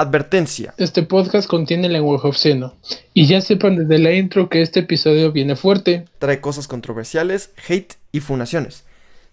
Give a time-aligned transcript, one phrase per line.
[0.00, 0.72] Advertencia.
[0.78, 2.74] Este podcast contiene lenguaje obsceno.
[3.12, 6.06] Y ya sepan desde la intro que este episodio viene fuerte.
[6.18, 8.84] Trae cosas controversiales, hate y funaciones.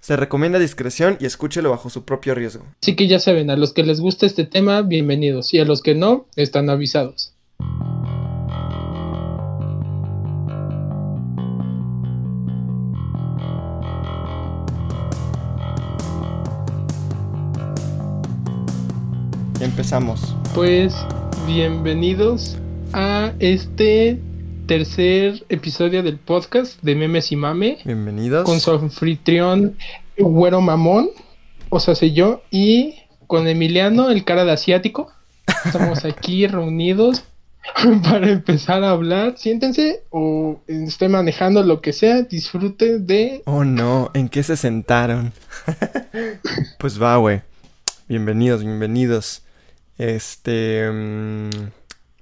[0.02, 2.66] Se recomienda discreción y escúchelo bajo su propio riesgo.
[2.82, 5.54] Así que ya saben, a los que les gusta este tema, bienvenidos.
[5.54, 7.32] Y a los que no, están avisados.
[19.60, 20.36] Empezamos.
[20.54, 20.94] Pues
[21.48, 22.58] bienvenidos
[22.94, 24.20] a este
[24.68, 27.80] tercer episodio del podcast de Memes y Mame.
[27.84, 28.44] Bienvenidos.
[28.46, 29.76] Con su anfitrión
[30.16, 31.10] Güero Mamón,
[31.70, 35.12] o sea, soy yo, y con Emiliano, el cara de asiático.
[35.66, 37.24] Estamos aquí reunidos
[38.04, 39.40] para empezar a hablar.
[39.40, 43.42] Siéntense o estén manejando lo que sea, disfruten de...
[43.46, 45.34] Oh no, ¿en qué se sentaron?
[46.78, 47.42] pues va, güey.
[48.08, 49.42] Bienvenidos, bienvenidos.
[49.98, 50.90] Este...
[50.92, 51.50] mm,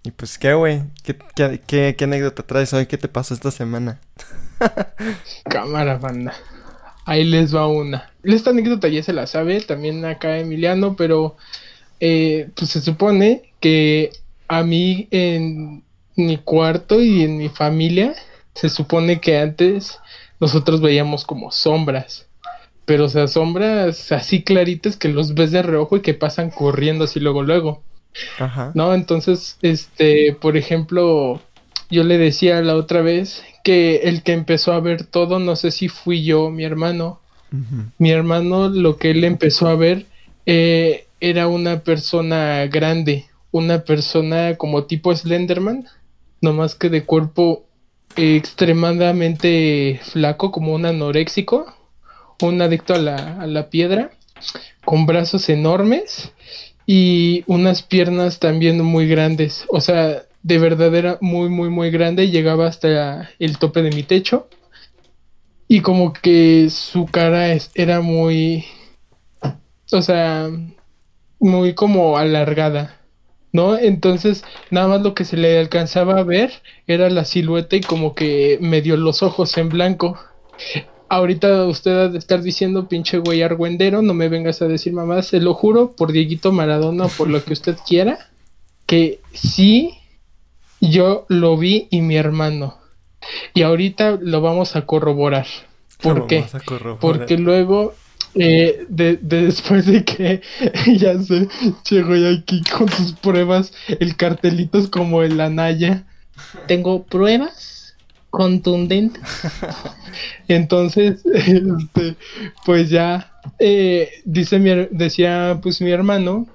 [0.03, 0.83] y pues qué, güey.
[1.03, 1.17] ¿Qué,
[1.65, 2.85] qué, qué, anécdota traes hoy?
[2.85, 3.99] ¿Qué te pasó esta semana?
[5.49, 6.35] Cámara, banda.
[7.05, 8.11] Ahí les va una.
[8.23, 11.37] Esta anécdota ya se la sabe, también acá Emiliano, pero
[11.99, 14.11] eh, pues se supone que
[14.47, 15.83] a mí en
[16.15, 18.13] mi cuarto y en mi familia
[18.53, 19.99] se supone que antes
[20.39, 22.27] nosotros veíamos como sombras.
[22.85, 27.05] Pero o sea, sombras así claritas que los ves de reojo y que pasan corriendo
[27.05, 27.81] así luego luego.
[28.39, 28.71] Ajá.
[28.75, 28.93] ¿no?
[28.93, 31.41] Entonces, este, por ejemplo,
[31.89, 35.71] yo le decía la otra vez que el que empezó a ver todo, no sé
[35.71, 37.19] si fui yo mi hermano.
[37.99, 40.07] Mi hermano lo que él empezó a ver
[40.45, 45.85] eh, era una persona grande, una persona como tipo Slenderman,
[46.41, 47.63] no más que de cuerpo
[48.17, 51.73] eh, extremadamente flaco, como un anoréxico,
[52.41, 54.11] un adicto a la, a la piedra,
[54.85, 56.31] con brazos enormes
[56.85, 59.65] y unas piernas también muy grandes.
[59.69, 62.29] O sea, de verdad era muy, muy, muy grande.
[62.29, 64.47] Llegaba hasta el tope de mi techo.
[65.67, 68.65] Y como que su cara es- era muy...
[69.91, 70.49] O sea,
[71.39, 73.01] muy como alargada.
[73.51, 73.77] ¿No?
[73.77, 76.51] Entonces, nada más lo que se le alcanzaba a ver
[76.87, 80.19] era la silueta y como que medio los ojos en blanco.
[81.07, 85.21] Ahorita usted ha de estar diciendo, pinche güey argüendero, no me vengas a decir mamá,
[85.21, 88.17] se lo juro por Dieguito Maradona, por lo que usted quiera,
[88.87, 89.93] que sí,
[90.81, 92.77] yo lo vi y mi hermano.
[93.53, 95.47] Y ahorita lo vamos a corroborar.
[96.01, 96.43] ¿Por qué?
[96.65, 96.99] corroborar.
[96.99, 97.93] Porque luego,
[98.35, 100.41] eh, de, de- después de que
[100.97, 101.47] ya se
[101.89, 106.03] llegó ya aquí con sus pruebas, el cartelito es como el Anaya.
[106.67, 107.74] Tengo pruebas
[108.35, 109.23] contundentes.
[110.49, 112.15] Entonces, este,
[112.65, 116.47] pues ya, eh, dice mi, decía pues mi hermano,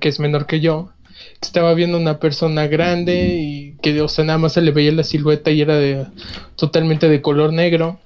[0.00, 0.90] que es menor que yo,
[1.40, 4.90] que estaba viendo una persona grande y que, o sea, nada más se le veía
[4.90, 6.04] la silueta y era de,
[6.56, 8.00] totalmente de color negro.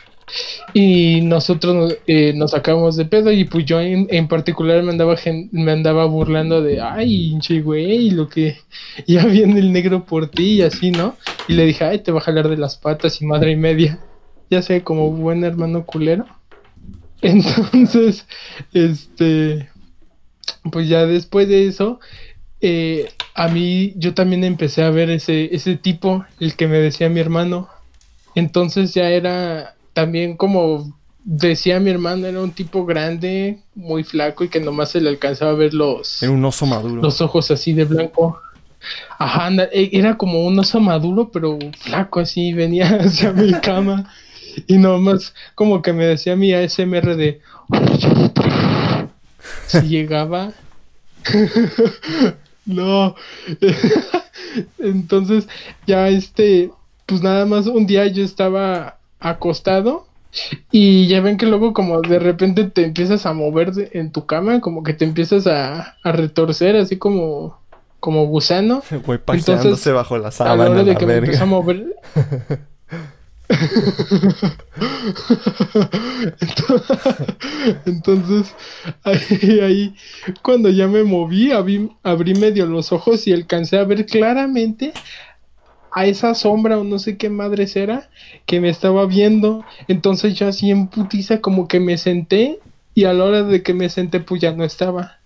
[0.75, 5.17] Y nosotros eh, nos sacamos de pedo y pues yo en, en particular me andaba,
[5.53, 8.59] me andaba burlando de, ay, hinche güey, lo que
[9.07, 11.17] ya viene el negro por ti y así, ¿no?
[11.49, 14.01] Y le dije, ay, te va a jalar de las patas y madre y media.
[14.51, 16.27] Ya sé, como buen hermano culero.
[17.23, 18.27] Entonces,
[18.73, 19.69] este,
[20.71, 22.01] pues ya después de eso,
[22.61, 27.09] eh, a mí yo también empecé a ver ese, ese tipo, el que me decía
[27.09, 27.69] mi hermano.
[28.35, 34.49] Entonces ya era también como decía mi hermano, era un tipo grande, muy flaco y
[34.49, 37.03] que nomás se le alcanzaba a ver los, Era un oso maduro.
[37.03, 38.41] los ojos así de blanco.
[39.19, 44.09] Ajá, e- era como un oso maduro, pero flaco así, venía hacia mi cama
[44.69, 47.41] y nomás como que me decía mi ASMR de
[49.67, 50.53] si llegaba.
[52.67, 53.17] no.
[54.79, 55.49] Entonces,
[55.89, 56.71] ya este,
[57.05, 60.07] pues nada más un día yo estaba acostado
[60.71, 64.27] y ya ven que luego como de repente te empiezas a mover de- en tu
[64.27, 67.59] cama, como que te empiezas a, a retorcer así como,
[68.01, 68.83] como gusano.
[69.07, 71.47] Güey paseándose Entonces, bajo la A la sábana, hora de la que me empecé a
[71.47, 71.87] mover.
[77.87, 78.55] Entonces,
[79.05, 79.95] ahí, ahí,
[80.43, 84.93] cuando ya me moví, abrí, abrí medio los ojos y alcancé a ver claramente
[85.99, 88.09] a esa sombra o no sé qué madres era
[88.47, 89.65] que me estaba viendo.
[89.89, 92.59] Entonces yo así en putiza como que me senté
[92.95, 95.19] y a la hora de que me senté pues ya no estaba.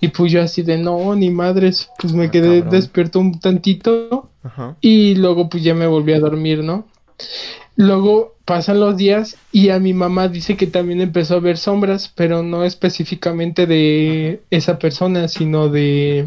[0.00, 2.70] Y pues yo así de no, ni madres, pues me Ah, quedé cabrón.
[2.70, 4.76] despierto un tantito Ajá.
[4.80, 6.84] y luego pues ya me volví a dormir, ¿no?
[7.76, 12.10] Luego pasan los días y a mi mamá dice que también empezó a ver sombras,
[12.14, 16.26] pero no específicamente de esa persona, sino de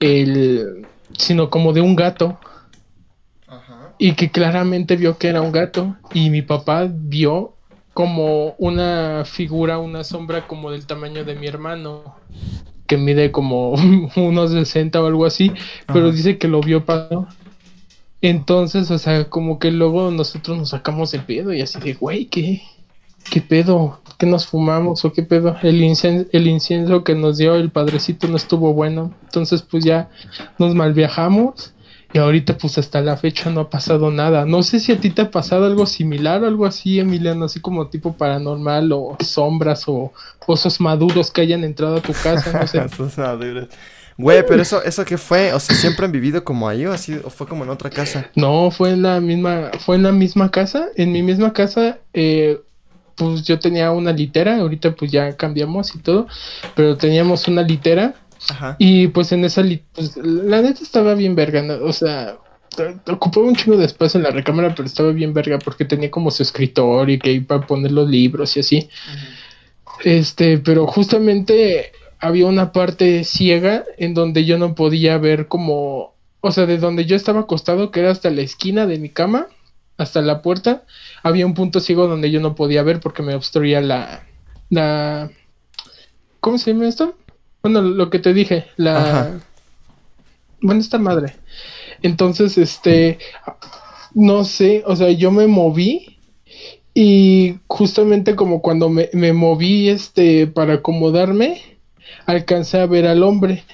[0.00, 0.86] el,
[1.16, 2.38] sino como de un gato.
[3.98, 5.96] Y que claramente vio que era un gato.
[6.12, 7.54] Y mi papá vio
[7.94, 12.16] como una figura, una sombra como del tamaño de mi hermano.
[12.86, 13.72] Que mide como
[14.16, 15.52] unos 60 o algo así.
[15.86, 16.16] Pero Ajá.
[16.16, 17.26] dice que lo vio pasar.
[18.20, 22.26] Entonces, o sea, como que luego nosotros nos sacamos el pedo y así de, güey,
[22.26, 22.62] ¿qué?
[23.30, 24.00] ¿Qué pedo?
[24.18, 25.56] ¿Qué nos fumamos o qué pedo?
[25.62, 29.14] El incienso, el incienso que nos dio el padrecito no estuvo bueno.
[29.24, 30.08] Entonces, pues ya
[30.58, 31.74] nos malviajamos
[32.12, 34.46] y ahorita pues hasta la fecha no ha pasado nada.
[34.46, 37.60] No sé si a ti te ha pasado algo similar o algo así, Emiliano, así
[37.60, 40.12] como tipo paranormal o sombras o
[40.46, 42.78] osos maduros que hayan entrado a tu casa, no sé.
[42.84, 43.68] Esos maduros.
[44.16, 45.52] Güey, pero eso, ¿eso qué fue?
[45.52, 47.20] O sea, ¿siempre han vivido como ahí o así?
[47.22, 48.28] ¿O fue como en otra casa?
[48.34, 50.88] No, fue en la misma, fue en la misma casa.
[50.96, 52.60] En mi misma casa, eh,
[53.14, 56.26] pues yo tenía una litera, ahorita pues ya cambiamos y todo,
[56.74, 58.14] pero teníamos una litera
[58.50, 58.76] Ajá.
[58.78, 59.62] y pues en esa
[59.94, 61.74] pues la neta estaba bien verga, ¿no?
[61.84, 62.38] o sea,
[63.10, 66.30] ocupaba un chingo de espacio en la recámara, pero estaba bien verga porque tenía como
[66.30, 68.88] su escritorio y que iba a poner los libros y así.
[70.04, 76.52] Este, pero justamente había una parte ciega en donde yo no podía ver como, o
[76.52, 79.46] sea, de donde yo estaba acostado, que era hasta la esquina de mi cama,
[79.96, 80.84] hasta la puerta,
[81.22, 84.24] había un punto ciego donde yo no podía ver porque me obstruía la,
[84.70, 85.30] la,
[86.40, 87.16] ¿cómo se llama esto?
[87.62, 89.40] Bueno, lo que te dije, la, Ajá.
[90.60, 91.34] bueno, esta madre.
[92.02, 93.18] Entonces, este,
[94.14, 96.18] no sé, o sea, yo me moví
[96.94, 101.62] y justamente como cuando me, me moví, este, para acomodarme,
[102.26, 103.64] alcancé a ver al hombre.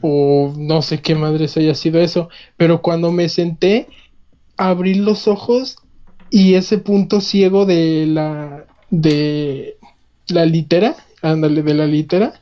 [0.00, 2.30] O no sé qué madres haya sido eso.
[2.56, 3.86] Pero cuando me senté,
[4.56, 5.76] abrí los ojos
[6.30, 9.76] y ese punto ciego de la, de
[10.28, 12.40] la litera, ándale, de la litera.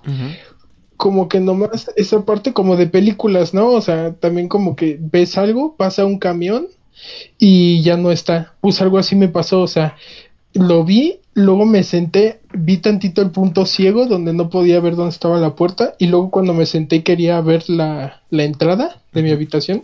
[1.03, 3.71] Como que nomás esa parte como de películas, ¿no?
[3.71, 6.69] O sea, también como que ves algo, pasa un camión
[7.39, 8.55] y ya no está.
[8.61, 9.97] Pues algo así me pasó, o sea,
[10.55, 15.11] lo vi, luego me senté, vi tantito el punto ciego donde no podía ver dónde
[15.11, 19.25] estaba la puerta y luego cuando me senté y quería ver la, la entrada de
[19.25, 19.83] mi habitación,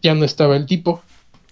[0.00, 1.02] ya no estaba el tipo.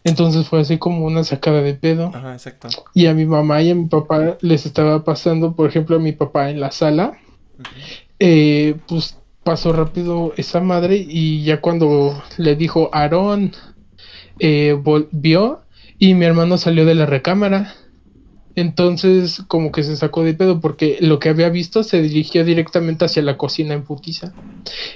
[0.05, 2.12] Entonces fue así como una sacada de pedo.
[2.14, 2.69] Ajá, exacto.
[2.94, 6.12] Y a mi mamá y a mi papá les estaba pasando, por ejemplo, a mi
[6.12, 7.19] papá en la sala,
[8.25, 13.51] eh, pues pasó rápido esa madre y ya cuando le dijo Aarón,
[14.39, 15.63] eh, volvió
[15.99, 17.75] y mi hermano salió de la recámara.
[18.55, 23.07] Entonces como que se sacó de pedo porque lo que había visto se dirigió directamente
[23.07, 24.33] hacia la cocina en putiza.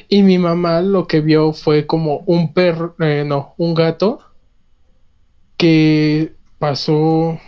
[0.08, 4.20] Y mi mamá lo que vio fue como un perro, eh, no, un gato
[5.56, 7.40] que pasó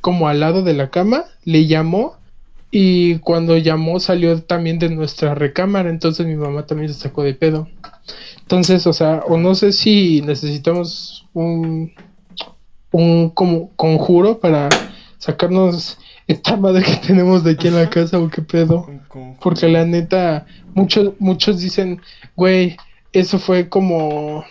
[0.00, 2.19] como al lado de la cama, le llamó
[2.70, 7.34] y cuando llamó salió también de nuestra recámara, entonces mi mamá también se sacó de
[7.34, 7.68] pedo.
[8.42, 11.92] Entonces, o sea, o no sé si necesitamos un,
[12.92, 14.68] un como conjuro para
[15.18, 18.88] sacarnos esta madre que tenemos de aquí en la casa o qué pedo.
[19.40, 22.00] Porque la neta, muchos, muchos dicen,
[22.36, 22.76] güey,
[23.12, 24.44] eso fue como,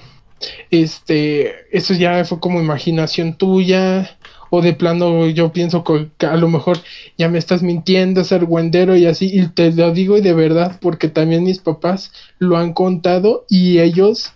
[0.72, 4.18] este, eso ya fue como imaginación tuya,
[4.50, 6.80] o de plano yo pienso que a lo mejor
[7.18, 10.78] ya me estás mintiendo, ser güendero y así, y te lo digo y de verdad,
[10.82, 14.34] porque también mis papás lo han contado y ellos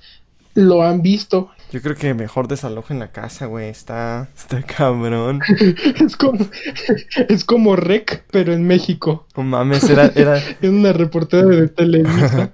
[0.56, 1.50] lo han visto.
[1.72, 3.68] Yo creo que mejor desalojen la casa, güey.
[3.68, 5.42] Está, está cabrón.
[6.06, 6.46] Es como,
[7.30, 12.52] es como Rec, pero en México, No mames, era, era, es una reportera de Televisa.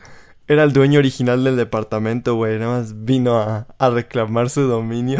[0.47, 2.57] era el dueño original del departamento, güey.
[2.59, 5.19] Nada más vino a, a reclamar su dominio.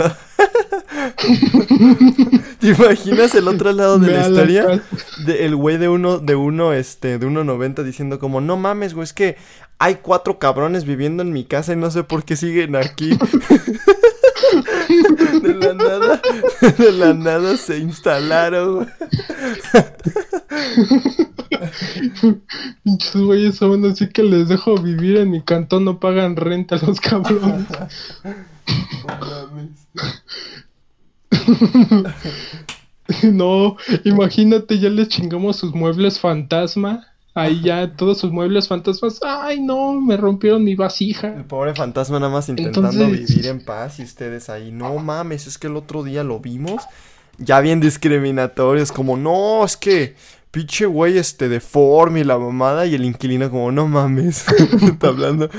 [2.60, 4.84] ¿Te imaginas el otro lado de la historia?
[5.26, 9.06] De el güey de uno, de uno, este, de 1.90 diciendo como, no mames, güey,
[9.06, 9.38] es que
[9.78, 13.18] hay cuatro cabrones viviendo en mi casa y no sé por qué siguen aquí.
[15.42, 16.22] De la nada,
[16.78, 18.90] de la nada se instalaron.
[22.84, 27.00] Pinches güeyes son así que les dejo vivir en mi cantón, no pagan renta los
[27.00, 27.68] cabrones.
[33.24, 37.08] No, imagínate, ya les chingamos sus muebles fantasma.
[37.34, 39.20] Ahí ya todos sus muebles fantasmas.
[39.26, 41.28] Ay, no, me rompieron mi vasija.
[41.36, 45.48] El pobre fantasma nada más intentando Entonces- vivir en paz y ustedes ahí, no mames,
[45.48, 46.84] es que el otro día lo vimos.
[47.38, 50.16] Ya bien discriminatorios, como, no, es que
[50.52, 54.46] pinche güey este deforme y la mamada y el inquilino como, no mames,
[54.84, 55.50] está hablando.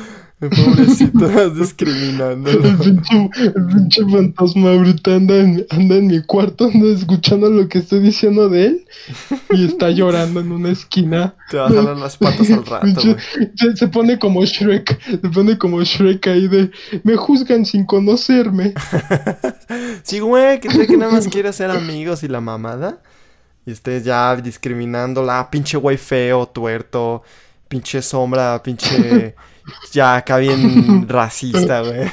[0.40, 2.50] Pobrecito, discriminando.
[2.50, 7.68] El pinche, el pinche fantasma ahorita anda en, anda en mi cuarto, anda escuchando lo
[7.68, 8.86] que estoy diciendo de él
[9.50, 11.34] y está llorando en una esquina.
[11.50, 13.16] Te va a jalar las patas al rato, Pinche-
[13.54, 16.70] se, se pone como Shrek, se pone como Shrek ahí de
[17.04, 18.72] me juzgan sin conocerme.
[20.02, 23.00] Sí, güey, que que nada más quiere ser amigos y la mamada.
[23.66, 27.22] Y estés ya discriminándola, "Ah, pinche güey feo, tuerto,
[27.70, 29.34] pinche sombra, pinche.
[29.92, 32.10] Ya acá bien racista, güey.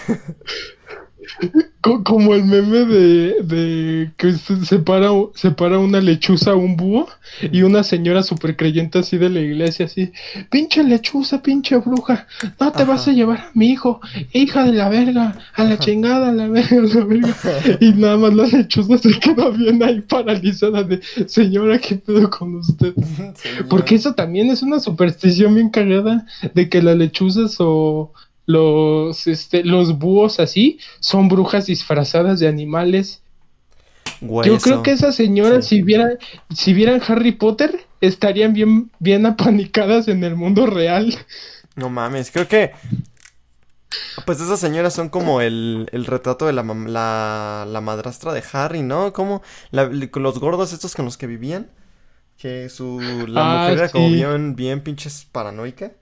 [1.81, 7.07] Co- como el meme de, de que se separa, separa una lechuza a un búho
[7.51, 10.11] y una señora súper creyente así de la iglesia, así,
[10.49, 12.27] pinche lechuza, pinche bruja,
[12.59, 12.91] no te Ajá.
[12.91, 14.01] vas a llevar a mi hijo,
[14.33, 17.35] hija de la verga, a la chingada, a la verga, a la verga.
[17.79, 22.55] Y nada más la lechuza se queda bien ahí paralizada de, señora, ¿qué pedo con
[22.55, 22.93] usted?
[23.69, 28.11] Porque eso también es una superstición bien cagada de que las lechuzas o
[28.47, 33.21] los, este, los búhos así son brujas disfrazadas de animales.
[34.21, 35.77] Güey, Yo creo que esas señoras sí.
[35.77, 36.17] si vieran,
[36.53, 41.15] si vieran Harry Potter estarían bien, bien apanicadas en el mundo real.
[41.75, 42.71] No mames, creo que.
[44.25, 48.81] Pues esas señoras son como el, el retrato de la, la, la madrastra de Harry,
[48.81, 49.13] ¿no?
[49.13, 51.69] Como la- los gordos estos con los que vivían.
[52.37, 53.25] Que su.
[53.27, 55.93] La Ah, mujer era como bien, bien pinches paranoica.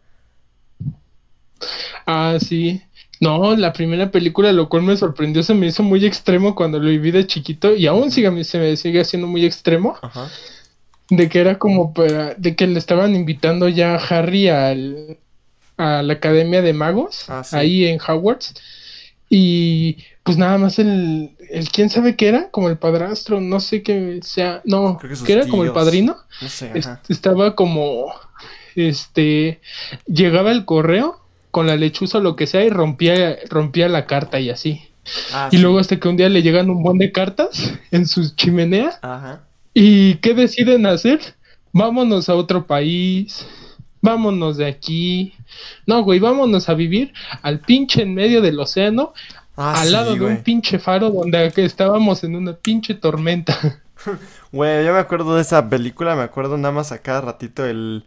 [2.06, 2.82] Ah, sí.
[3.22, 6.90] No, la primera película, lo cual me sorprendió, se me hizo muy extremo cuando lo
[6.90, 9.96] viví de chiquito y aún sigue, se me sigue haciendo muy extremo.
[10.02, 10.30] Ajá.
[11.10, 15.18] De que era como para, de que le estaban invitando ya a Harry al,
[15.78, 17.56] a la Academia de Magos, Ah, sí.
[17.56, 18.56] ahí en Hogwarts.
[19.30, 23.82] Y pues nada más el, el quién sabe qué era, como el padrastro, no sé
[23.82, 26.18] qué sea, no, Creo que era como el padrino.
[26.42, 27.02] No sé, ajá.
[27.08, 28.14] estaba como,
[28.76, 29.62] este,
[30.06, 31.22] llegaba el correo
[31.56, 34.82] con la lechuza o lo que sea y rompía, rompía la carta y así.
[35.32, 35.62] Ah, Y sí.
[35.62, 39.40] luego hasta que un día le llegan un buen de cartas en su chimenea Ajá.
[39.74, 41.22] ¿Y qué deciden hacer?
[41.72, 43.48] Vámonos a otro país.
[44.02, 45.34] Vámonos de aquí.
[45.88, 49.14] No, güey, vámonos a vivir al pinche en medio del océano,
[49.56, 53.58] Ah, al sí, lado de un pinche faro donde que estábamos en una pinche tormenta.
[54.52, 58.04] Güey, yo me acuerdo de esa película, me acuerdo nada más a cada ratito el,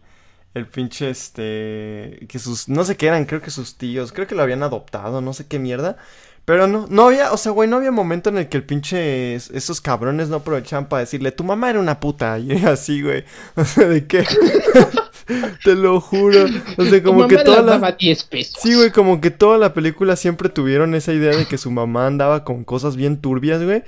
[0.53, 4.35] el pinche este, que sus, no sé qué eran, creo que sus tíos, creo que
[4.35, 5.97] lo habían adoptado, no sé qué mierda,
[6.45, 9.35] pero no, no había, o sea, güey, no había momento en el que el pinche,
[9.35, 13.23] es- esos cabrones no aprovechaban para decirle, tu mamá era una puta, y así, güey,
[13.55, 14.25] o sea, ¿de qué?
[15.63, 16.45] Te lo juro,
[16.77, 17.73] o sea, como Tu que toda la...
[17.73, 18.55] daba 10 pesos.
[18.63, 22.07] Sí, güey, como que toda la película siempre tuvieron esa idea de que su mamá
[22.07, 23.83] andaba con cosas bien turbias, güey.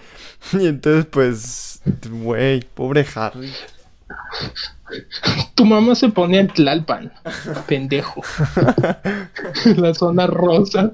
[0.53, 3.51] Y entonces, pues, güey, pobre Harry.
[5.55, 7.11] Tu mamá se ponía en Tlalpan,
[7.67, 8.21] pendejo.
[9.77, 10.93] la zona rosa.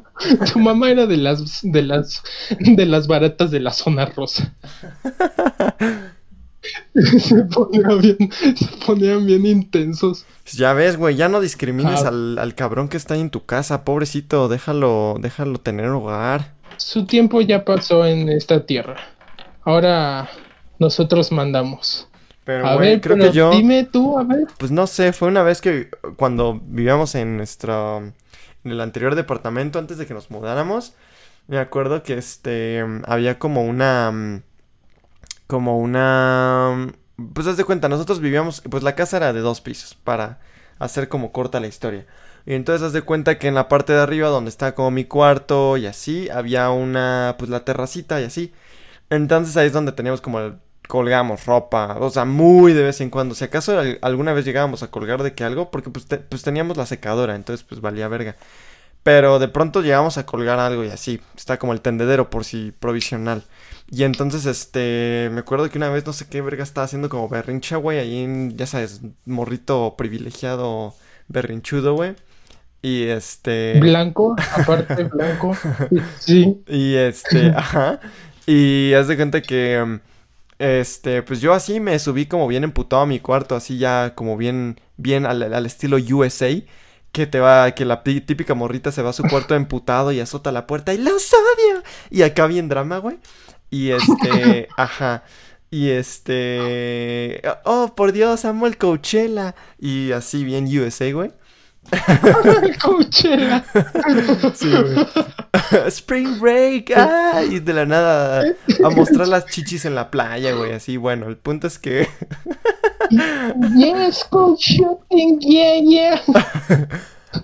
[0.52, 2.22] Tu mamá era de las de las
[2.60, 4.54] de las baratas de la zona rosa.
[6.94, 8.18] se ponían bien,
[8.56, 10.26] se ponían bien intensos.
[10.54, 12.10] Ya ves, güey, ya no discrimines Ah.
[12.10, 16.54] al, al cabrón que está ahí en tu casa, pobrecito, déjalo, déjalo tener hogar.
[16.78, 18.98] Su tiempo ya pasó en esta tierra.
[19.64, 20.30] Ahora
[20.80, 22.07] nosotros mandamos.
[22.48, 24.48] Pero, a ver, creo pero que yo, dime tú, a ver.
[24.58, 29.80] pues no sé, fue una vez que cuando vivíamos en nuestro, en el anterior departamento,
[29.80, 30.94] antes de que nos mudáramos,
[31.48, 34.44] me acuerdo que este, había como una,
[35.48, 36.94] como una,
[37.34, 40.40] pues haz de cuenta, nosotros vivíamos, pues la casa era de dos pisos, para
[40.80, 42.06] hacer como corta la historia.
[42.46, 45.04] Y entonces haz de cuenta que en la parte de arriba, donde está como mi
[45.04, 48.54] cuarto y así, había una, pues la terracita y así.
[49.10, 50.56] Entonces ahí es donde teníamos como el,
[50.88, 53.36] colgamos ropa, o sea, muy de vez en cuando.
[53.36, 56.44] Si acaso al- alguna vez llegábamos a colgar de que algo, porque pues, te- pues
[56.44, 58.36] teníamos la secadora, entonces pues valía verga.
[59.04, 62.72] Pero de pronto llegamos a colgar algo y así, está como el tendedero por si
[62.78, 63.44] provisional.
[63.90, 67.30] Y entonces, este, me acuerdo que una vez no sé qué verga estaba haciendo como
[67.30, 70.94] berrincha, güey, ahí en, ya sabes, morrito privilegiado,
[71.30, 72.16] berrinchudo, güey.
[72.82, 73.80] Y este...
[73.80, 75.56] Blanco, aparte blanco.
[76.20, 76.62] Sí.
[76.68, 78.00] Y este, ajá.
[78.46, 80.00] Y haz de cuenta que, mm,
[80.60, 84.38] este, pues yo así me subí como bien emputado a mi cuarto, así ya como
[84.38, 86.50] bien, bien al, al estilo USA.
[87.12, 90.20] Que te va, que la tí- típica morrita se va a su cuarto emputado y
[90.20, 91.84] azota la puerta y los odio.
[92.12, 93.18] Y acá bien drama, güey.
[93.70, 95.24] Y este, ajá.
[95.72, 99.56] Y este, oh, por Dios, amo el Coachella.
[99.80, 101.32] Y así bien USA, güey.
[102.82, 103.64] Coachella.
[104.54, 105.08] Sí, güey.
[105.88, 106.92] Spring Break,
[107.50, 108.44] y de la nada
[108.84, 112.08] a mostrar las chichis en la playa, güey, así, bueno, el punto es que
[113.76, 116.22] Yes, shooting, yeah, yeah.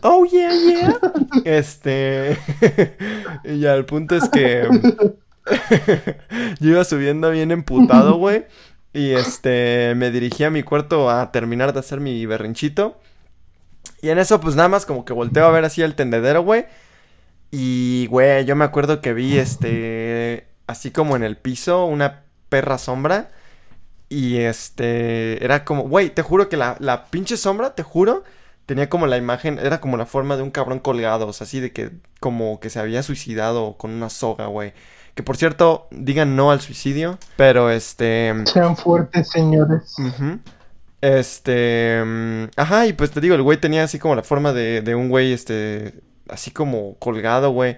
[0.02, 1.00] Oh, yeah, yeah.
[1.46, 2.38] Este.
[3.44, 4.68] y ya, el punto es que.
[6.60, 8.46] yo iba subiendo bien emputado, güey.
[8.94, 9.94] Y este.
[9.96, 13.00] Me dirigí a mi cuarto a terminar de hacer mi berrinchito.
[14.02, 16.66] Y en eso, pues nada más como que volteo a ver así el tendedero, güey.
[17.56, 20.48] Y, güey, yo me acuerdo que vi este.
[20.66, 23.30] Así como en el piso, una perra sombra.
[24.10, 25.44] Y este.
[25.46, 28.24] Era como, güey, te juro que la, la pinche sombra, te juro
[28.66, 31.60] tenía como la imagen, era como la forma de un cabrón colgado, o sea, así
[31.60, 34.74] de que como que se había suicidado con una soga, güey.
[35.16, 38.34] Que por cierto, digan no al suicidio, pero este...
[38.46, 39.96] Sean fuertes, señores.
[41.02, 42.02] Este...
[42.04, 44.96] Mm, ajá, y pues te digo, el güey tenía así como la forma de, de
[44.96, 45.94] un güey, este...
[46.30, 47.78] Así como colgado, güey.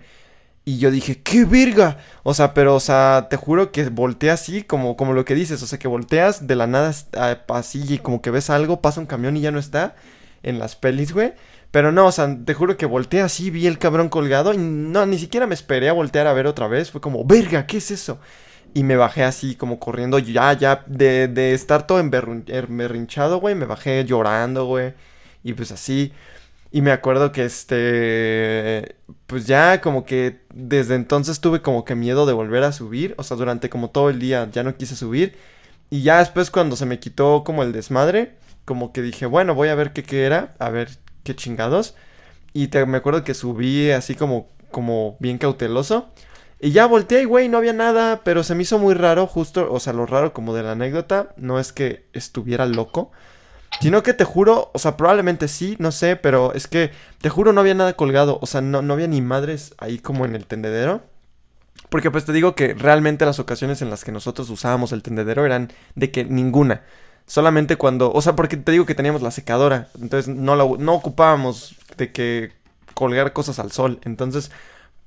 [0.68, 2.00] Y yo dije, ¡qué verga!
[2.24, 5.62] O sea, pero, o sea, te juro que volteé así, como, como lo que dices.
[5.62, 6.92] O sea, que volteas de la nada
[7.50, 9.96] así y como que ves algo, pasa un camión y ya no está
[10.42, 11.34] en las pelis, güey.
[11.70, 15.06] Pero no, o sea, te juro que volteé así, vi el cabrón colgado y no,
[15.06, 16.90] ni siquiera me esperé a voltear a ver otra vez.
[16.90, 18.20] Fue como, verga, ¿qué es eso?
[18.74, 23.66] Y me bajé así como corriendo, ya, ya, de, de estar todo emberrinchado, güey, me
[23.66, 24.94] bajé llorando, güey.
[25.44, 26.12] Y pues así.
[26.76, 32.26] Y me acuerdo que este, pues ya como que desde entonces tuve como que miedo
[32.26, 33.16] de volver a subir.
[33.18, 35.38] O sea, durante como todo el día ya no quise subir.
[35.90, 39.70] Y ya después cuando se me quitó como el desmadre, como que dije, bueno, voy
[39.70, 40.90] a ver qué, era, a ver
[41.24, 41.96] qué chingados.
[42.52, 46.10] Y te, me acuerdo que subí así como, como bien cauteloso.
[46.60, 49.72] Y ya volteé y, güey, no había nada, pero se me hizo muy raro, justo,
[49.72, 53.14] o sea, lo raro como de la anécdota, no es que estuviera loco,
[53.80, 56.92] sino que te juro, o sea, probablemente sí, no sé, pero es que,
[57.22, 60.26] te juro, no había nada colgado, o sea, no, no había ni madres ahí como
[60.26, 61.02] en el tendedero.
[61.90, 65.46] Porque pues te digo que realmente las ocasiones en las que nosotros usábamos el tendedero
[65.46, 66.82] eran de que ninguna.
[67.28, 70.94] Solamente cuando, o sea, porque te digo que teníamos la secadora, entonces no, la, no
[70.94, 72.52] ocupábamos de que
[72.94, 74.52] colgar cosas al sol, entonces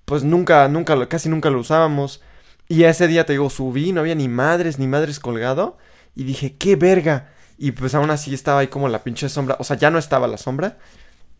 [0.04, 2.22] pues nunca, nunca, casi nunca lo usábamos.
[2.66, 5.78] Y ese día te digo, subí, no había ni madres, ni madres colgado,
[6.14, 7.28] y dije, qué verga.
[7.58, 10.28] Y pues aún así estaba ahí como la pinche sombra, o sea, ya no estaba
[10.28, 10.78] la sombra,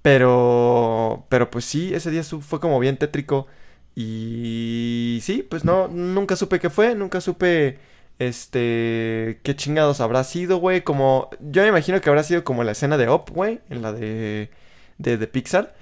[0.03, 3.47] pero, pero pues sí, ese día fue como bien tétrico.
[3.95, 7.79] Y sí, pues no, nunca supe qué fue, nunca supe
[8.19, 10.83] este, ¿qué chingados habrá sido, güey?
[10.83, 13.93] Como, yo me imagino que habrá sido como la escena de Up, güey, en la
[13.93, 14.51] de,
[14.99, 15.75] de, de Pixar.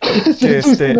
[0.40, 0.96] que este,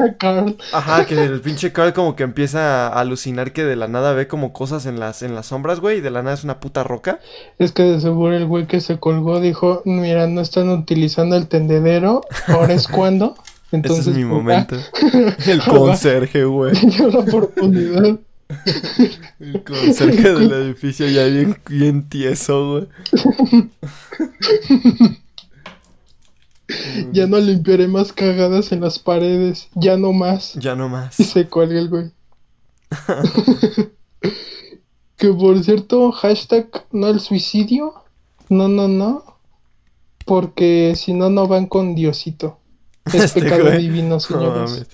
[0.73, 4.27] ajá, que el pinche Carl como que empieza a alucinar que de la nada ve
[4.27, 6.83] como cosas en las, en las sombras, güey, y de la nada es una puta
[6.83, 7.21] roca.
[7.59, 11.47] Es que de seguro el güey que se colgó dijo, mira, no están utilizando el
[11.47, 13.37] tendedero, ahora es cuando.
[13.71, 14.77] Entonces, Ese es mi momento.
[15.47, 16.75] el conserje, güey.
[16.99, 18.19] la oportunidad.
[19.39, 22.89] El conserje del edificio ya bien, bien tieso, güey.
[27.13, 29.69] Ya no limpiaré más cagadas en las paredes.
[29.75, 30.55] Ya no más.
[30.55, 31.19] Ya no más.
[31.19, 32.11] Y se cuelga el güey.
[35.17, 37.95] que por cierto, hashtag no el suicidio.
[38.49, 39.25] No, no, no.
[40.25, 42.59] Porque si no, no van con Diosito.
[43.15, 44.87] Es este pecado divino, señores.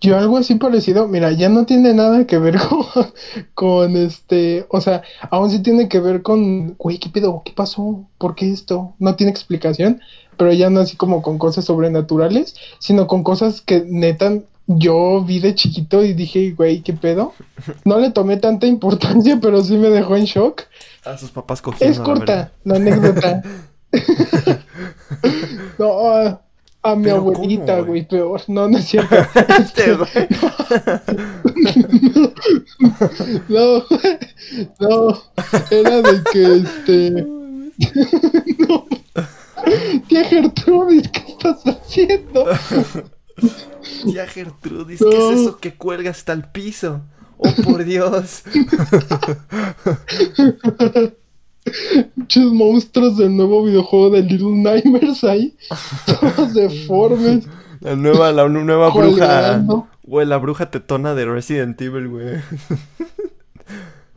[0.00, 2.58] Yo algo así parecido, mira, ya no tiene nada que ver
[3.54, 7.42] con, este, o sea, aún sí tiene que ver con, güey, ¿qué pedo?
[7.44, 8.06] ¿Qué pasó?
[8.18, 8.94] ¿Por qué esto?
[8.98, 10.00] No tiene explicación,
[10.36, 14.32] pero ya no así como con cosas sobrenaturales, sino con cosas que neta
[14.66, 17.34] yo vi de chiquito y dije, güey, ¿qué pedo?
[17.84, 20.62] No le tomé tanta importancia, pero sí me dejó en shock.
[21.04, 21.92] A sus papás cogieron.
[21.92, 23.42] Es corta la, anécdota.
[25.78, 26.40] no,
[26.82, 28.42] a mi abuelita, güey, peor.
[28.46, 29.16] No, no es cierto.
[29.58, 29.96] Este,
[33.48, 33.84] no,
[34.80, 35.22] no,
[35.70, 37.10] era de que este.
[38.68, 38.86] no.
[40.08, 42.46] Tía Gertrudis, ¿qué estás haciendo?
[44.04, 47.02] Tía Gertrudis, ¿qué es eso que cuelga hasta el piso?
[47.38, 48.44] Oh, por Dios.
[52.14, 55.56] Muchos monstruos del nuevo videojuego de Little Nightmares ahí.
[56.06, 57.46] Todos deformes.
[57.80, 59.64] La nueva, la nueva bruja.
[60.04, 62.36] Güey, la bruja tetona de Resident Evil, güey.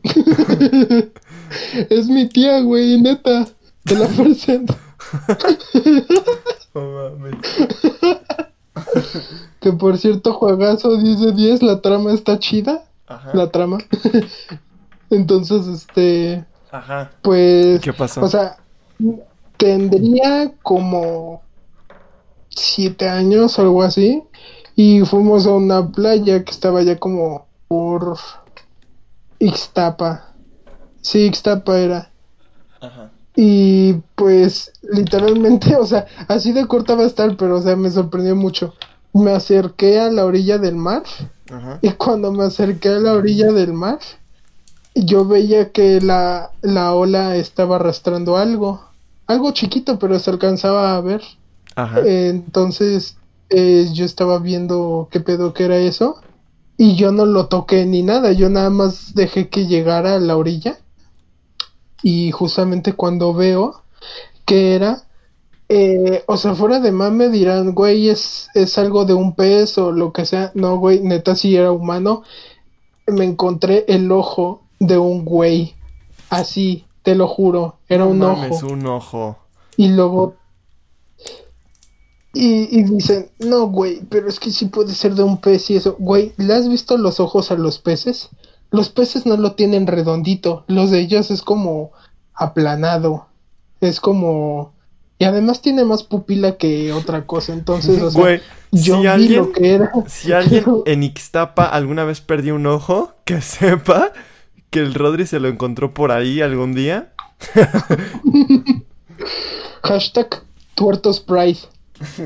[1.90, 3.48] es mi tía, güey, neta.
[3.84, 4.76] Te la presento.
[9.60, 12.84] que por cierto, juegazo 10 de 10, la trama está chida.
[13.08, 13.32] Ajá.
[13.34, 13.78] La trama.
[15.10, 16.46] Entonces, este.
[16.72, 17.12] Ajá.
[17.22, 17.80] Pues.
[17.82, 18.22] ¿Qué pasó?
[18.22, 18.58] O sea,
[19.58, 21.42] tendría como
[22.50, 24.24] siete años o algo así.
[24.76, 28.18] Y fuimos a una playa que estaba ya como por
[29.40, 30.34] Ixtapa.
[31.02, 32.12] Sí, Ixtapa era.
[32.82, 33.10] Ajá.
[33.40, 37.92] Y pues literalmente, o sea, así de corta va a estar, pero o sea, me
[37.92, 38.74] sorprendió mucho.
[39.14, 41.04] Me acerqué a la orilla del mar
[41.52, 41.80] Ajá.
[41.82, 44.00] y cuando me acerqué a la orilla del mar,
[44.96, 48.84] yo veía que la, la ola estaba arrastrando algo.
[49.28, 51.22] Algo chiquito, pero se alcanzaba a ver.
[51.76, 52.02] Ajá.
[52.06, 53.18] Entonces
[53.50, 56.20] eh, yo estaba viendo qué pedo que era eso
[56.76, 60.38] y yo no lo toqué ni nada, yo nada más dejé que llegara a la
[60.38, 60.80] orilla
[62.04, 63.82] y justamente cuando veo
[64.46, 65.04] que era,
[65.70, 69.92] eh, o sea, fuera de mame dirán, güey, es, es algo de un pez o
[69.92, 72.24] lo que sea, no, güey, neta sí era humano,
[73.08, 75.76] me encontré el ojo de un güey,
[76.30, 78.74] así, te lo juro, era No un mames, ojo.
[78.74, 79.38] un ojo.
[79.76, 80.36] Y luego.
[82.34, 85.78] Y, y dicen, no, güey, pero es que sí puede ser de un pez y
[85.78, 85.96] eso.
[85.98, 88.30] Güey, ¿le has visto los ojos a los peces?
[88.72, 90.66] Los peces no lo tienen redondito.
[90.68, 91.92] Los de ellos es como
[92.34, 93.28] aplanado.
[93.82, 94.74] Es como.
[95.20, 97.54] Y además tiene más pupila que otra cosa.
[97.54, 99.92] Entonces, o sea, Güey, yo si vi alguien, lo que era.
[100.08, 104.12] si alguien en Ixtapa alguna vez perdió un ojo, que sepa
[104.70, 107.14] que el Rodri se lo encontró por ahí algún día.
[109.84, 110.44] Hashtag
[110.76, 111.60] Tuertos Pride.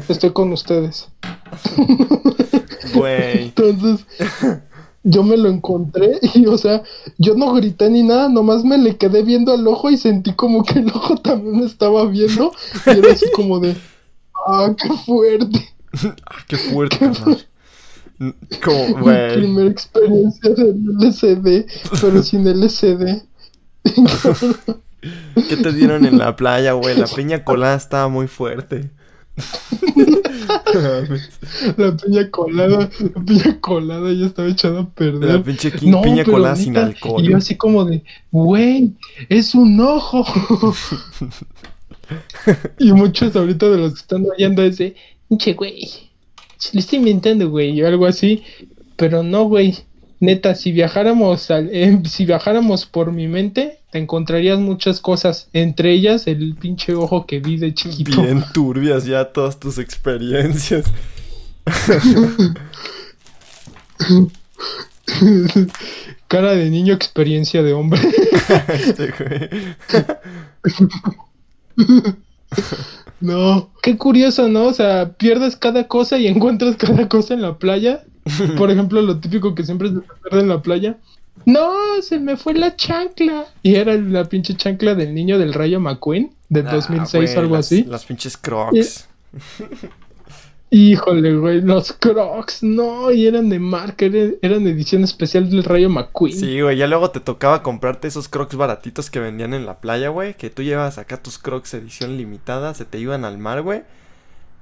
[0.09, 1.07] Estoy con ustedes.
[2.93, 3.43] Güey.
[3.43, 4.05] Entonces,
[5.03, 6.83] yo me lo encontré y, o sea,
[7.17, 10.63] yo no grité ni nada, nomás me le quedé viendo al ojo y sentí como
[10.63, 12.51] que el ojo también me estaba viendo.
[12.85, 13.75] Y era así como de,
[14.47, 15.67] ah, qué fuerte.
[15.93, 17.45] Ah, qué fuerte, carnal.
[18.63, 21.65] Como, Mi primera experiencia del LSD,
[21.99, 23.23] pero sin LSD.
[25.49, 26.97] ¿Qué te dieron en la playa, güey?
[26.97, 28.89] La piña colada estaba muy fuerte.
[31.77, 35.35] La piña colada, la piña colada ya estaba echada a perder.
[35.35, 37.23] La pinche qui- piña colada sin alcohol.
[37.23, 38.93] Y yo así como de, güey,
[39.29, 40.25] es un ojo.
[42.79, 44.95] y muchos ahorita de los que están oyendo es de,
[45.29, 45.87] pinche güey,
[46.57, 48.43] se lo estoy inventando, güey, o algo así.
[48.95, 49.77] Pero no, güey.
[50.21, 55.91] Neta, si viajáramos al, eh, si viajáramos por mi mente, te encontrarías muchas cosas, entre
[55.91, 58.21] ellas el pinche ojo que vi de chiquito.
[58.21, 60.85] Bien turbias ya todas tus experiencias.
[66.27, 67.99] Cara de niño, experiencia de hombre.
[68.69, 69.13] Este.
[73.19, 74.65] No, qué curioso, ¿no?
[74.65, 78.03] O sea, pierdes cada cosa y encuentras cada cosa en la playa.
[78.57, 80.97] Por ejemplo, lo típico que siempre se pierde en la playa.
[81.45, 83.45] No, se me fue la chancla.
[83.63, 87.55] Y era la pinche chancla del niño del Rayo McQueen de Ah, 2006 güey, algo
[87.55, 87.83] las- así.
[87.83, 89.07] Las pinches crocs.
[90.73, 96.37] Híjole, güey, los Crocs, no, y eran de marca, eran, edición especial del Rayo McQueen.
[96.37, 100.07] Sí, güey, ya luego te tocaba comprarte esos crocs baratitos que vendían en la playa,
[100.07, 100.35] güey.
[100.35, 103.81] Que tú llevabas acá tus crocs edición limitada, se te iban al mar, güey.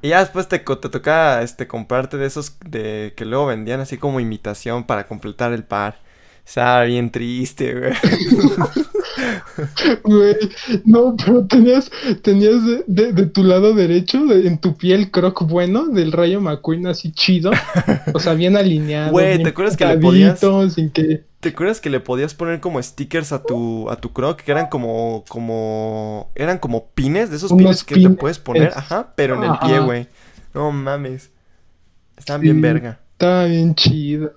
[0.01, 3.97] Y ya después te, te tocaba este, comprarte de esos de que luego vendían así
[3.97, 5.97] como imitación para completar el par.
[6.45, 7.93] Estaba bien triste, güey.
[10.03, 10.35] Güey,
[10.85, 15.41] no, pero tenías, tenías de, de- de tu lado derecho, de- en tu piel croc
[15.43, 17.51] bueno, del Rayo McQueen así chido.
[18.13, 19.11] O sea, bien alineado.
[19.11, 21.28] Güey, ¿te acuerdas que le pintadito, Sin que...
[21.39, 24.41] ¿Te acuerdas que le podías poner como stickers a tu, a tu croc?
[24.41, 28.73] Que eran como, como, eran como pines, de esos Unos pines que te puedes poner,
[28.75, 30.07] ajá, pero en el pie, güey.
[30.53, 31.31] No mames.
[32.17, 32.47] Estaban Sí.
[32.47, 32.99] bien verga.
[33.13, 34.33] Estaba bien chido.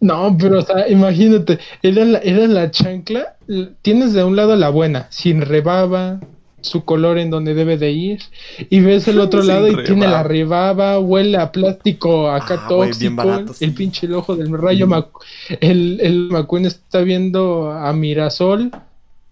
[0.00, 3.36] No, pero o sea, imagínate, era la, era la chancla,
[3.82, 6.20] tienes de un lado la buena, sin rebaba,
[6.62, 8.20] su color en donde debe de ir,
[8.70, 10.98] y ves el otro lado y tiene la rebaba.
[10.98, 15.10] huele a plástico acá Ah, bien tóxico, el pinche el ojo del rayo, Mac-
[15.60, 18.70] el, el McQueen está viendo a Mirasol,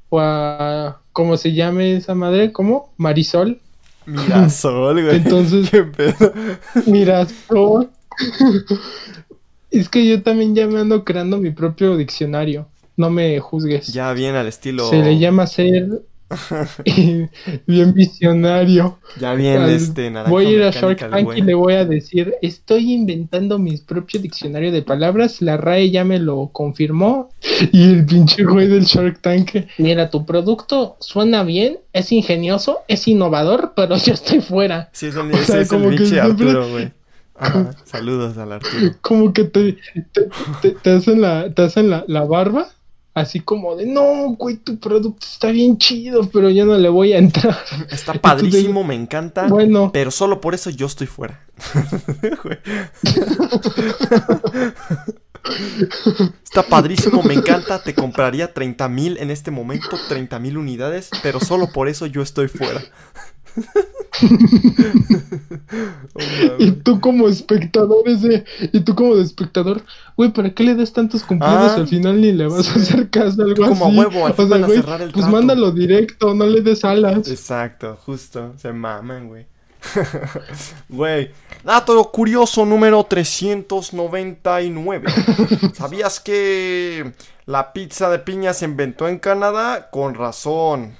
[0.08, 2.52] o a, ¿cómo se llame esa madre?
[2.52, 2.92] ¿Cómo?
[2.96, 3.60] Marisol.
[4.06, 5.16] Mirasol, güey.
[5.16, 6.32] Entonces- ¿Qué pedo?
[6.86, 7.90] Mirasol.
[9.70, 12.66] es que yo también ya me ando creando mi propio diccionario.
[12.96, 13.88] No me juzgues.
[13.92, 14.88] Ya bien al estilo.
[14.90, 16.02] Se le llama ser
[17.66, 18.98] bien visionario.
[19.18, 22.34] Ya bien Al- este voy a ir a Shark Tank y le voy a decir,
[22.42, 27.30] estoy inventando mi propio diccionario de palabras, la RAE ya me lo confirmó
[27.72, 33.06] y el pinche güey del Shark Tank, mira, tu producto suena bien, es ingenioso, es
[33.08, 34.88] innovador, pero yo estoy fuera.
[34.92, 36.92] Sí, es el, O ese sea, es el como que pinche siempre- Arturo, güey.
[37.84, 38.94] Saludos al Arturo.
[39.00, 39.78] Como que te,
[40.12, 40.28] te,
[40.60, 42.68] te- te hacen, la, te hacen la, la barba,
[43.14, 47.12] así como de, no, güey, tu producto está bien chido, pero yo no le voy
[47.12, 47.58] a entrar.
[47.90, 49.48] Está padrísimo, me encanta.
[49.48, 51.44] Bueno, Pero solo por eso yo estoy fuera.
[56.44, 57.82] Está padrísimo, me encanta.
[57.82, 62.22] Te compraría 30 mil en este momento, 30 mil unidades, pero solo por eso yo
[62.22, 62.82] estoy fuera.
[66.58, 69.82] y tú como espectador ese, y tú como de espectador,
[70.16, 73.08] güey, ¿para qué le das tantos cumplidos Ah, al final ni le vas a hacer
[73.10, 73.98] caso algo Como a así?
[73.98, 75.28] huevo, al o sea, güey, pues trato.
[75.28, 77.28] mándalo directo, no le des alas.
[77.28, 78.52] Exacto, justo.
[78.58, 79.46] Se maman, güey.
[80.90, 81.30] Güey.
[81.64, 85.10] Dato curioso número 399.
[85.74, 87.14] ¿Sabías que
[87.46, 89.88] la pizza de piña se inventó en Canadá?
[89.90, 90.96] Con razón.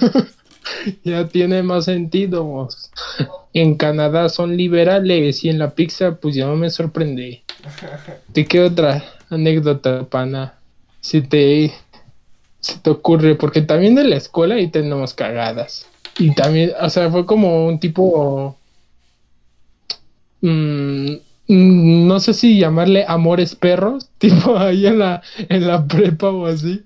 [1.04, 2.68] Ya tiene más sentido.
[3.52, 7.42] En Canadá son liberales y en la pizza pues ya no me sorprende.
[8.28, 10.54] ¿De qué otra anécdota, pana?
[11.00, 11.72] Si te,
[12.60, 15.86] si te ocurre, porque también de la escuela ahí tenemos cagadas.
[16.18, 18.56] Y también, o sea, fue como un tipo...
[20.42, 21.14] mm,
[21.48, 26.84] no sé si llamarle amores perros, tipo ahí en la, en la prepa o así.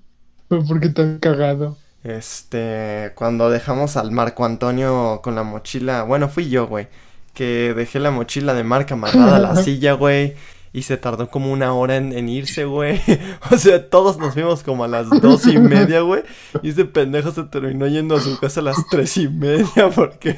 [0.49, 1.77] Porque tan cagado.
[2.05, 6.89] Este, cuando dejamos al Marco Antonio con la mochila, bueno, fui yo, güey,
[7.33, 10.35] que dejé la mochila de marca amarrada a la silla, güey,
[10.75, 13.01] y se tardó como una hora en, en irse, güey.
[13.51, 16.25] O sea, todos nos fuimos como a las dos y media, güey,
[16.63, 20.37] y ese pendejo se terminó yendo a su casa a las tres y media, porque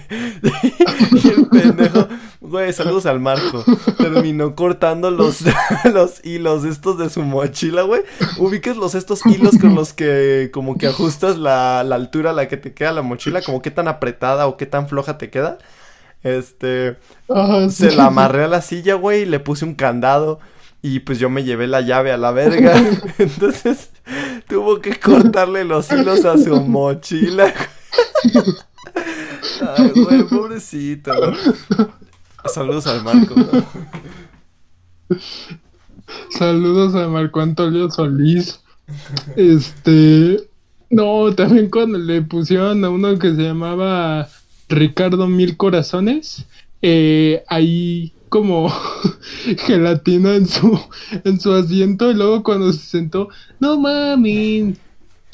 [1.20, 2.06] y el pendejo,
[2.48, 3.64] güey, saludos al Marco,
[3.98, 5.40] terminó cortando los,
[5.92, 8.02] los hilos estos de su mochila, güey.
[8.38, 12.48] Ubicas los estos hilos con los que como que ajustas la, la altura a la
[12.48, 15.58] que te queda la mochila, como qué tan apretada o qué tan floja te queda.
[16.22, 16.96] Este,
[17.70, 20.40] se la amarré a la silla, güey, y le puse un candado.
[20.82, 22.74] Y pues yo me llevé la llave a la verga.
[23.18, 23.90] Entonces
[24.48, 27.52] tuvo que cortarle los hilos a su mochila.
[29.76, 31.12] Ay, güey, pobrecito.
[32.48, 33.34] Saludos al Marco.
[36.30, 38.60] Saludos a Marco Antonio Solís.
[39.36, 40.48] Este.
[40.90, 44.28] No, también cuando le pusieron a uno que se llamaba
[44.68, 46.46] Ricardo Mil Corazones,
[46.82, 48.72] eh, ahí como
[49.58, 50.78] gelatina en su,
[51.24, 53.28] en su asiento y luego cuando se sentó,
[53.58, 54.76] no mami,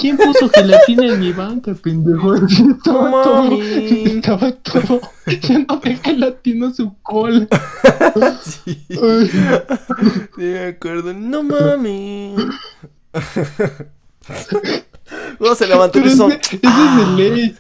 [0.02, 2.34] ¿quién puso gelatina en mi banca, pendejo?
[2.46, 3.60] Estaba No todo, mami.
[4.06, 7.46] estaba todo lleno de gelatina su cola.
[8.42, 9.28] Sí, Ay.
[9.30, 9.38] sí,
[10.36, 11.14] me acuerdo.
[11.14, 12.34] No mami.
[15.38, 16.28] Luego se levantó y hizo.
[16.28, 17.56] ese es de ley.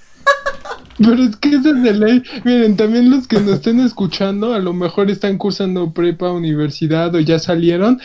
[0.98, 2.22] Pero es que ese es de ley.
[2.44, 7.20] Miren, también los que nos estén escuchando, a lo mejor están cursando prepa, universidad o
[7.20, 8.00] ya salieron.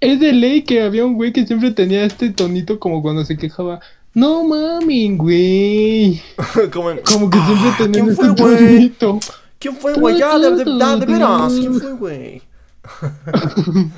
[0.00, 3.36] Es de ley que había un güey que siempre tenía este tonito como cuando se
[3.36, 3.80] quejaba.
[4.14, 6.20] No mami, güey.
[6.72, 8.56] Como, Como que siempre Ah, ¿Quién este fue, güey?
[8.56, 9.20] tonito.
[9.60, 10.18] ¿Quién fue, güey?
[10.18, 11.52] Ya, de, de, de- de veras.
[11.52, 12.42] ¿Quién fue, güey?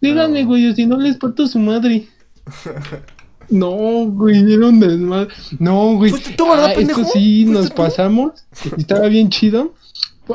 [0.00, 2.06] Díganme, güey, o si no les parto su madre.
[3.50, 5.28] No, güey, era un desmadre.
[5.58, 6.10] No, güey.
[6.12, 7.74] ¿Fuiste tú, Ah, esto sí, ¿Fuiste nos tú?
[7.74, 8.32] pasamos.
[8.74, 9.74] y Estaba bien chido.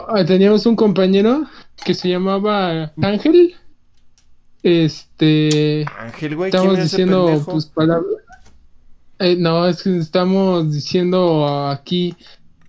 [0.07, 1.45] Ah, Teníamos un compañero
[1.83, 3.55] que se llamaba Ángel.
[4.63, 5.85] Este.
[5.97, 6.51] Ángel, güey.
[6.51, 8.05] ¿Quién Estamos diciendo, pues, palabras.
[9.19, 12.15] Eh, no, es que estamos diciendo aquí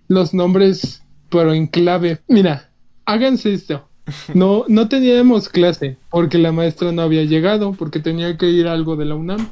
[0.07, 2.19] los nombres, pero en clave.
[2.27, 2.69] Mira,
[3.05, 3.87] háganse esto.
[4.33, 8.73] No, no teníamos clase porque la maestra no había llegado, porque tenía que ir a
[8.73, 9.47] algo de la UNAM.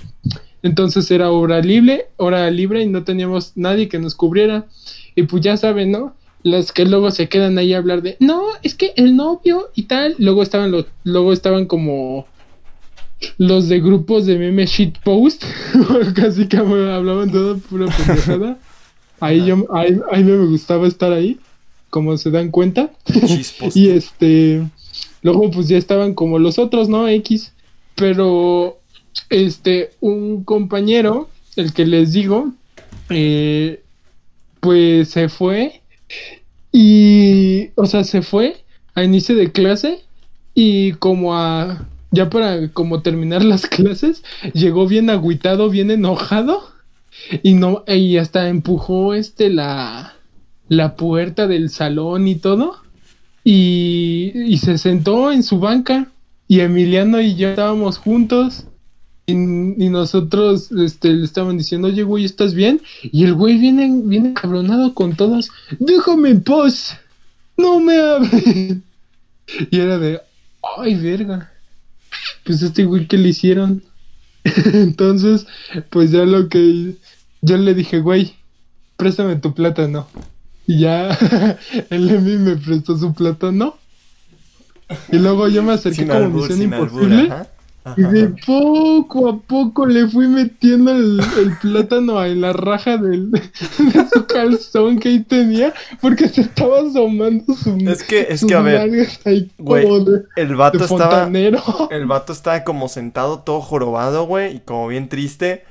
[0.64, 4.66] Entonces era hora libre, hora libre y no teníamos nadie que nos cubriera.
[5.16, 6.16] Y pues ya saben, ¿no?
[6.42, 9.84] Las que luego se quedan ahí a hablar de, no, es que el novio y
[9.84, 10.16] tal.
[10.20, 12.28] Luego estaban los, luego estaban como
[13.38, 15.44] los de grupos de meme shitpost,
[16.16, 18.58] casi que hablaban toda pura pendejada.
[19.20, 21.40] Ahí, yo, ahí, ahí me gustaba estar ahí,
[21.90, 22.92] como se dan cuenta.
[23.76, 24.66] Y este,
[25.22, 27.08] luego pues ya estaban como los otros, ¿no?
[27.08, 27.54] X.
[27.96, 28.80] Pero,
[29.30, 32.54] este, un compañero, el que les digo,
[33.10, 33.84] eh,
[34.62, 35.82] pues se fue.
[36.72, 38.64] Y, o sea, se fue
[38.96, 40.04] a inicio de clase
[40.54, 46.62] y como a, ya para como terminar las clases, llegó bien agüitado, bien enojado
[47.44, 50.16] y no, y hasta empujó este la,
[50.68, 52.78] la puerta del salón y todo
[53.44, 56.12] y, y se sentó en su banca
[56.48, 58.66] y Emiliano y yo estábamos juntos
[59.30, 62.82] y, y nosotros este, le estaban diciendo, oye güey, ¿estás bien?
[63.04, 66.98] Y el güey viene, viene cabronado con todos, déjame en paz,
[67.58, 68.84] no me hablen.
[69.72, 70.22] Y era de,
[70.78, 71.52] ay verga,
[72.44, 73.82] pues este güey que le hicieron.
[74.44, 75.48] Entonces,
[75.90, 76.96] pues ya lo que
[77.42, 78.36] yo le dije, güey,
[78.96, 80.08] préstame tu plátano.
[80.68, 81.10] Y ya
[81.90, 83.78] el Emi me prestó su plátano.
[85.12, 87.34] Y luego yo me acerqué Sin como albur, misión albur, imposible.
[87.34, 87.48] Ajá.
[87.98, 93.32] Y de poco a poco le fui metiendo el, el plátano en la raja del,
[93.32, 98.56] de su calzón que ahí tenía, porque se estaba asomando su, Es que, es que
[98.56, 101.30] a ver, ahí güey, de, el vato estaba,
[101.92, 105.64] el vato estaba como sentado todo jorobado, güey, y como bien triste.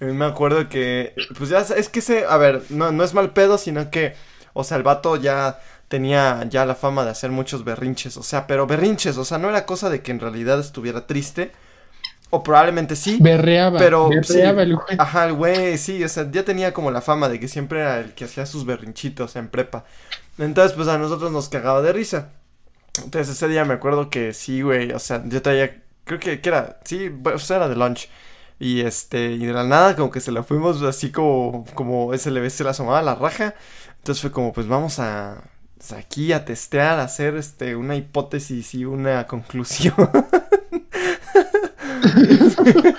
[0.00, 3.14] A mí me acuerdo que, pues ya, es que ese, a ver, no, no es
[3.14, 4.14] mal pedo, sino que,
[4.52, 5.58] o sea, el vato ya
[5.88, 9.48] tenía ya la fama de hacer muchos berrinches, o sea, pero berrinches, o sea, no
[9.48, 11.52] era cosa de que en realidad estuviera triste,
[12.36, 14.96] o probablemente sí, Berreaba, pero berreaba sí, el güey.
[14.98, 18.00] Ajá, el güey, sí, o sea, ya tenía como la fama de que siempre era
[18.00, 19.84] el que hacía sus berrinchitos en prepa.
[20.38, 22.32] Entonces, pues a nosotros nos cagaba de risa.
[23.02, 26.48] Entonces ese día me acuerdo que sí, güey, o sea, yo traía, creo que, que
[26.48, 28.08] era, sí, o sea, era de lunch.
[28.58, 32.30] Y este, y de la nada como que se la fuimos así como, como ese
[32.30, 33.54] le se le asomaba la raja.
[33.98, 35.42] Entonces fue como, pues vamos a,
[35.78, 39.94] pues, aquí a testear, a hacer este, una hipótesis y una conclusión.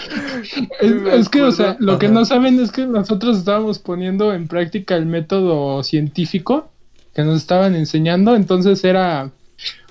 [1.11, 4.95] Es, que, o sea, lo que no saben es que nosotros estábamos poniendo en práctica
[4.95, 6.69] el método científico
[7.13, 9.31] que nos estaban enseñando, entonces era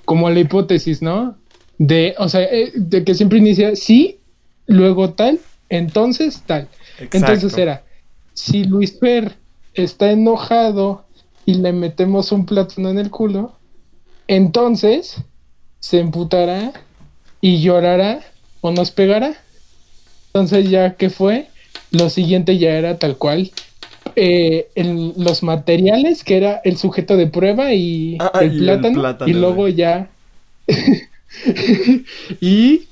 [0.05, 1.37] como la hipótesis, ¿no?
[1.79, 4.21] De, o sea, eh, de que siempre inicia sí,
[4.67, 6.69] luego tal, entonces tal.
[6.99, 7.85] Entonces era,
[8.33, 9.37] si Luis Per
[9.75, 11.05] está enojado
[11.45, 13.57] y le metemos un plátano en el culo,
[14.29, 15.17] entonces
[15.81, 16.73] se emputará
[17.41, 18.21] y llorará
[18.67, 19.35] o nos pegará.
[20.29, 21.47] Entonces ya que fue,
[21.93, 23.51] lo siguiente ya era tal cual.
[24.15, 28.81] eh, el- los materiales, que era el sujeto de prueba y, Ah, el, y el
[28.95, 29.75] plátano, y luego güey.
[29.75, 30.09] ya...
[32.41, 32.83] y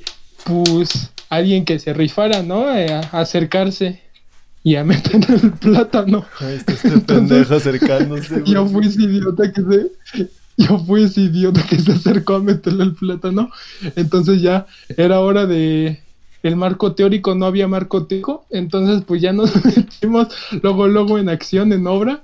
[0.45, 2.77] pues alguien que se rifara, ¿no?
[2.77, 4.01] Eh, a acercarse
[4.63, 6.27] y a meter el plátano.
[6.41, 8.43] Está este pendejo acercándose.
[8.47, 10.29] Yo fui ese idiota que se.
[10.57, 13.51] Yo fui ese idiota que se acercó a meterle el plátano.
[13.97, 16.01] Entonces ya era hora de.
[16.43, 18.45] El marco teórico, no había marco teórico.
[18.51, 20.29] Entonces, pues ya nos metimos
[20.63, 22.23] luego, luego en acción, en obra.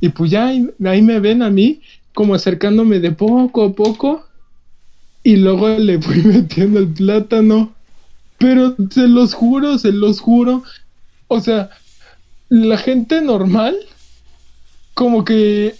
[0.00, 1.82] Y pues ya ahí, ahí me ven a mí,
[2.14, 4.26] como acercándome de poco a poco.
[5.22, 7.74] Y luego le fui metiendo el plátano.
[8.38, 10.62] Pero se los juro, se los juro.
[11.28, 11.70] O sea,
[12.48, 13.76] la gente normal
[14.94, 15.74] como que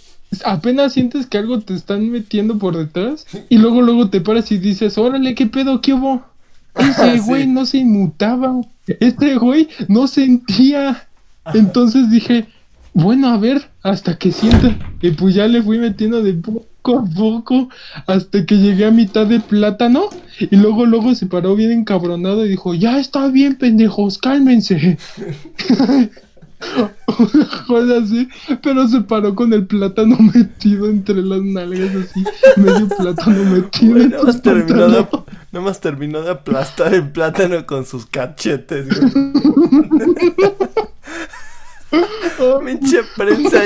[0.45, 4.57] apenas sientes que algo te están metiendo por detrás y luego luego te paras y
[4.57, 5.81] dices, órale, ¿qué pedo?
[5.81, 6.23] ¿Qué hubo?
[6.75, 7.19] Ese Sí.
[7.25, 8.53] güey no se inmutaba,
[8.99, 11.07] este güey no sentía.
[11.53, 12.45] Entonces dije,
[12.93, 14.77] bueno, a ver, hasta que sienta.
[15.01, 17.69] Y pues ya le fui metiendo de poco a poco
[18.05, 20.03] hasta que llegué a mitad de plátano
[20.39, 24.97] y luego luego se paró bien encabronado y dijo, ya está bien, pendejos, cálmense.
[27.07, 28.27] Una cosa así,
[28.63, 32.23] pero se paró con el plátano metido entre las nalgas, así,
[32.57, 33.93] medio plátano metido.
[33.93, 35.07] Güey, nada más terminó de,
[35.51, 38.87] nada más terminó de aplastar el plátano con sus cachetes.
[42.65, 43.61] Pinche prensa,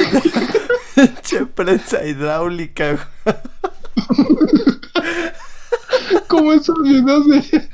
[1.56, 3.10] prensa hidráulica.
[6.28, 7.69] Como esos videos de,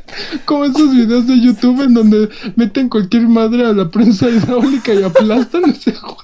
[0.45, 5.03] como esos videos de YouTube en donde meten cualquier madre a la prensa hidráulica y
[5.03, 6.17] aplastan ese güey.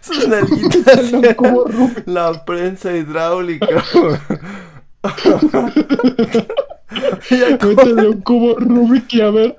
[0.00, 1.12] Sus nalguitas.
[2.06, 3.84] La prensa hidráulica,
[7.30, 9.56] Métele un cubo Rubik y a ver.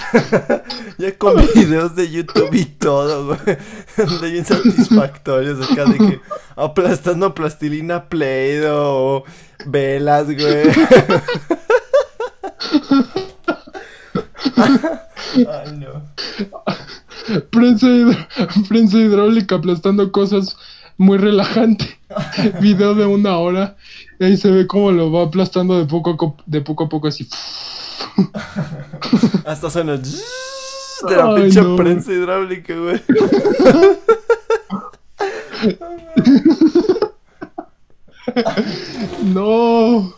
[0.98, 3.38] ya con videos de YouTube y todo, güey.
[4.20, 6.20] De bien satisfactorios acá de que
[6.56, 9.24] aplastando plastilina Play-Doh o
[9.66, 10.70] velas, güey.
[15.34, 16.02] Ay, no.
[17.50, 18.26] Prensa, hidr-
[18.68, 20.56] prensa hidráulica aplastando cosas
[20.96, 21.98] muy relajante.
[22.60, 23.76] Video de una hora.
[24.18, 27.08] Y ahí se ve cómo lo va aplastando de poco a, de poco, a poco
[27.08, 27.28] así.
[29.46, 31.76] Hasta suena de la Ay, pinche no.
[31.76, 33.00] prensa hidráulica, güey.
[39.22, 40.14] No.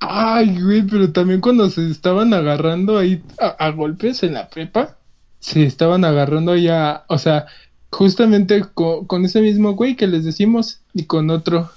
[0.00, 4.96] Ay, güey, pero también cuando se estaban agarrando ahí a, a golpes en la prepa,
[5.38, 7.46] se estaban agarrando ahí a, o sea,
[7.90, 11.70] justamente co- con ese mismo güey que les decimos y con otro.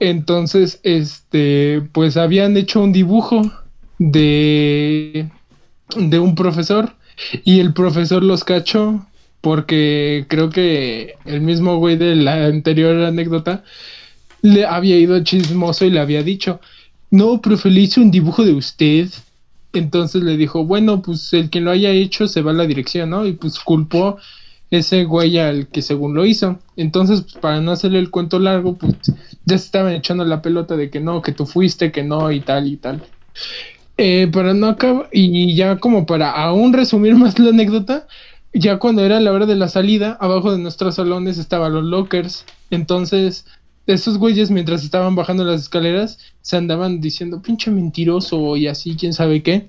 [0.00, 3.42] Entonces, este, pues habían hecho un dibujo
[4.10, 5.28] de,
[5.96, 6.94] de un profesor
[7.44, 9.06] y el profesor los cachó
[9.40, 13.64] porque creo que el mismo güey de la anterior anécdota
[14.40, 16.60] le había ido chismoso y le había dicho,
[17.10, 19.08] no, profe, le hice un dibujo de usted.
[19.72, 23.10] Entonces le dijo, bueno, pues el que lo haya hecho se va a la dirección,
[23.10, 23.26] ¿no?
[23.26, 24.18] Y pues culpó
[24.70, 26.58] ese güey al que según lo hizo.
[26.76, 28.94] Entonces, pues, para no hacerle el cuento largo, pues
[29.44, 32.40] ya se estaban echando la pelota de que no, que tú fuiste, que no, y
[32.40, 33.02] tal y tal.
[33.98, 38.06] Eh, no acaba, y ya como para aún resumir más la anécdota,
[38.54, 42.44] ya cuando era la hora de la salida, abajo de nuestros salones estaban los lockers.
[42.70, 43.46] Entonces,
[43.86, 49.12] esos güeyes, mientras estaban bajando las escaleras, se andaban diciendo pinche mentiroso y así, quién
[49.12, 49.68] sabe qué.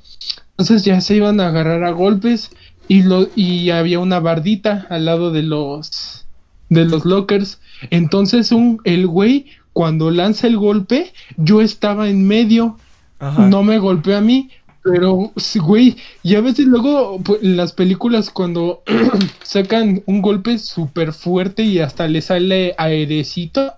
[0.52, 2.52] Entonces ya se iban a agarrar a golpes
[2.88, 6.26] y, lo, y había una bardita al lado de los,
[6.70, 7.60] de los lockers.
[7.90, 12.78] Entonces, un, el güey, cuando lanza el golpe, yo estaba en medio.
[13.24, 13.48] Ajá.
[13.48, 14.50] No me golpeó a mí,
[14.84, 18.84] pero, güey, y a veces luego pues, en las películas cuando
[19.44, 23.74] sacan un golpe súper fuerte y hasta le sale airecito,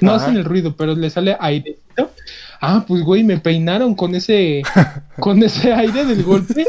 [0.00, 0.24] no Ajá.
[0.24, 2.12] hacen el ruido, pero le sale airecito.
[2.60, 4.62] Ah, pues güey, me peinaron con ese,
[5.18, 6.64] con ese aire del golpe,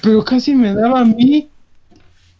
[0.00, 1.48] pero casi me daba a mí.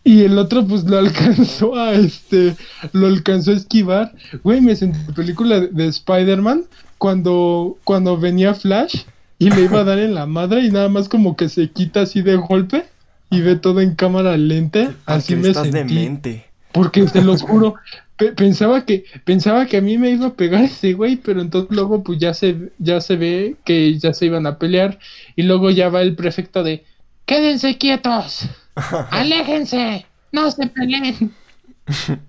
[0.07, 2.55] Y el otro pues lo alcanzó a este,
[2.93, 4.13] lo alcanzó a esquivar.
[4.45, 6.67] Güey, me sentí en la película de, de Spider-Man
[6.99, 9.05] cuando, cuando venía Flash
[9.45, 12.03] y le iba a dar en la madre y nada más como que se quita
[12.03, 12.85] así de golpe
[13.31, 14.95] y ve todo en cámara lenta.
[15.07, 15.95] Así me estás sentí.
[15.95, 16.45] demente.
[16.73, 17.75] Porque te los juro,
[18.17, 21.71] pe- pensaba que pensaba que a mí me iba a pegar ese güey, pero entonces
[21.75, 24.99] luego pues ya se ya se ve que ya se iban a pelear
[25.37, 26.85] y luego ya va el prefecto de
[27.27, 28.49] quédense quietos,
[29.11, 31.33] aléjense, no se peleen.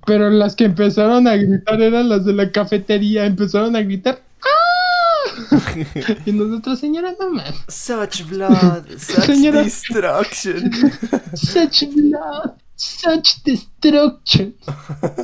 [0.05, 4.20] Pero las que empezaron a gritar eran las de la cafetería, empezaron a gritar.
[6.25, 7.55] Y nosotros, señora, no mames.
[7.67, 9.63] Such blood, such Señora.
[9.63, 10.71] destruction.
[11.33, 14.55] Such blood, such destruction.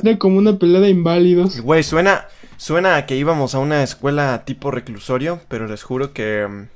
[0.02, 1.60] Era como una pelea de inválidos.
[1.60, 6.46] Güey, suena, suena a que íbamos a una escuela tipo reclusorio, pero les juro que
[6.48, 6.68] mm,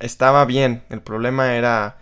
[0.00, 0.82] estaba bien.
[0.90, 1.98] El problema era,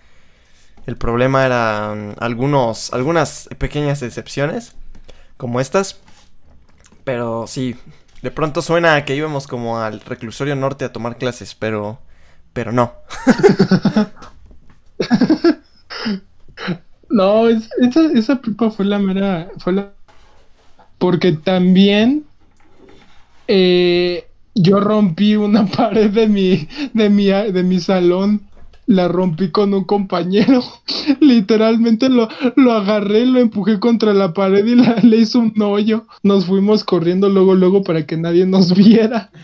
[0.87, 4.75] el problema era mm, algunos, algunas pequeñas excepciones,
[5.37, 6.01] como estas.
[7.05, 7.77] Pero sí,
[8.27, 12.01] de pronto suena a que íbamos como al reclusorio norte a tomar clases, pero,
[12.53, 12.93] pero no.
[17.09, 19.49] No, es- esa, esa prepa fue la mera.
[19.59, 19.93] Fue la.
[20.99, 22.27] Porque también.
[23.49, 28.46] eh, yo rompí una pared de mi, de mi, de mi salón.
[28.87, 30.63] La rompí con un compañero.
[31.21, 36.07] Literalmente lo, lo agarré, lo empujé contra la pared y la- le hizo un hoyo.
[36.23, 39.31] Nos fuimos corriendo luego, luego para que nadie nos viera.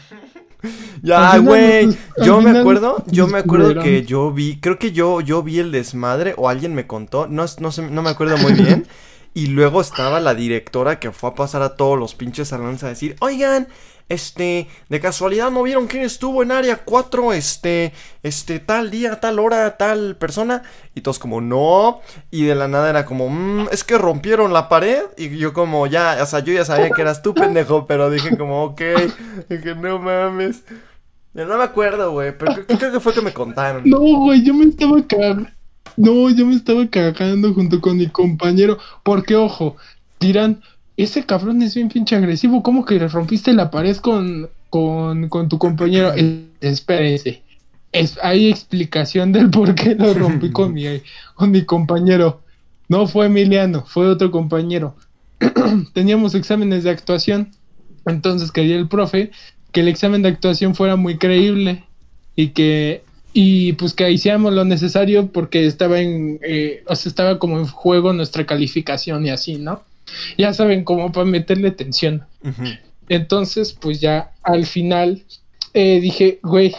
[1.03, 1.89] Ya, güey.
[2.25, 5.73] Yo me acuerdo, yo me acuerdo que yo vi, creo que yo, yo vi el
[5.73, 8.87] desmadre o alguien me contó, no, no sé, no me acuerdo muy bien.
[9.35, 12.89] Y luego estaba la directora que fue a pasar a todos los pinches salones a
[12.89, 13.67] decir, oigan,
[14.09, 17.93] este, de casualidad no vieron quién estuvo en área 4, este,
[18.23, 20.63] este, tal día, tal hora, tal persona.
[20.95, 22.01] Y todos como, no.
[22.31, 25.03] Y de la nada era como, "Mm, es que rompieron la pared.
[25.17, 28.37] Y yo como, ya, o sea, yo ya sabía que eras tú, pendejo, pero dije
[28.37, 28.81] como, ok,
[29.49, 30.63] dije, no mames.
[31.35, 33.83] Ya no me acuerdo, güey, pero creo, creo que fue que me contaron.
[33.87, 35.49] No, güey, yo me estaba cagando.
[35.97, 38.79] No, yo me estaba cagando junto con mi compañero.
[39.03, 39.77] Porque, ojo,
[40.21, 40.63] dirán,
[41.03, 42.63] ese cabrón es bien pinche agresivo.
[42.63, 46.13] ¿Cómo que le rompiste la pared con, con, con tu compañero?
[46.61, 47.43] Espérense.
[47.93, 50.85] Es, hay explicación del por qué lo rompí con mi,
[51.35, 52.41] con mi compañero.
[52.89, 54.97] No fue Emiliano, fue otro compañero.
[55.93, 57.51] Teníamos exámenes de actuación.
[58.07, 59.31] Entonces quería el profe
[59.73, 61.85] que el examen de actuación fuera muy creíble
[62.37, 67.39] y que y pues que hiciéramos lo necesario porque estaba en eh, o sea, estaba
[67.39, 69.83] como en juego nuestra calificación y así, ¿no?
[70.39, 72.25] Ya saben, como para meterle tensión.
[73.09, 75.25] Entonces, pues ya al final
[75.75, 76.75] eh, dije, güey,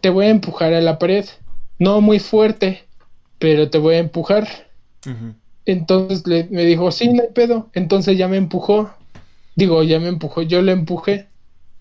[0.00, 1.24] te voy a empujar a la pared.
[1.78, 2.84] No muy fuerte,
[3.38, 4.48] pero te voy a empujar.
[5.64, 7.68] Entonces le, me dijo, sí, no hay pedo.
[7.74, 8.90] Entonces ya me empujó.
[9.54, 11.26] Digo, ya me empujó, yo le empujé.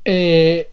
[0.06, 0.70] Eh,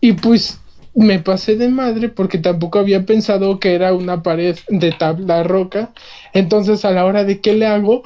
[0.00, 0.60] y pues
[0.94, 5.92] me pasé de madre porque tampoco había pensado que era una pared de tabla roca.
[6.32, 8.02] Entonces a la hora de que le hago,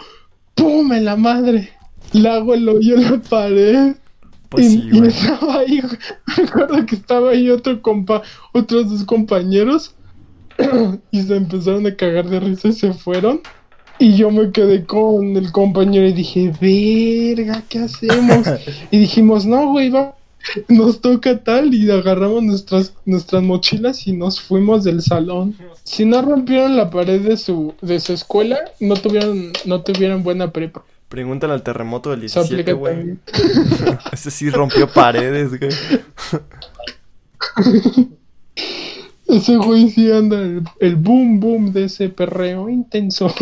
[0.61, 0.93] ¡pum!
[0.93, 1.71] en la madre.
[2.13, 3.97] Le hago el hoyo en la pared.
[4.49, 5.11] Pues y, sí, y güey.
[5.11, 5.81] estaba ahí,
[6.37, 9.95] recuerdo que estaba ahí otro compa, otros dos compañeros
[11.13, 13.41] y se empezaron a cagar de risa y se fueron.
[13.99, 18.47] Y yo me quedé con el compañero y dije, verga, ¿qué hacemos?
[18.91, 20.17] y dijimos, no, güey, va,
[20.69, 25.57] nos toca tal y agarramos nuestras, nuestras mochilas y nos fuimos del salón.
[25.85, 30.53] Si no rompieron la pared de su, de su escuela, no tuvieron, no tuvieron buena
[30.53, 30.85] prepa.
[31.09, 33.19] Pregúntale al terremoto del Se 17, aplica güey.
[34.13, 35.73] Ese sí rompió paredes, güey.
[39.27, 43.33] Ese güey sí anda el, el boom boom de ese perreo intenso.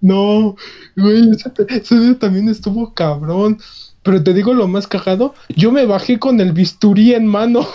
[0.00, 0.54] no,
[0.96, 3.58] güey, ese, ese día también estuvo cabrón.
[4.04, 7.66] Pero te digo lo más cagado, yo me bajé con el bisturí en mano.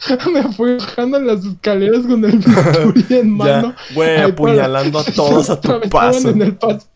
[0.34, 3.74] me fui bajando en las escaleras con el bisturí en mano.
[3.94, 6.30] Güey, apuñalando a todos a tu paso.
[6.30, 6.88] En el paso.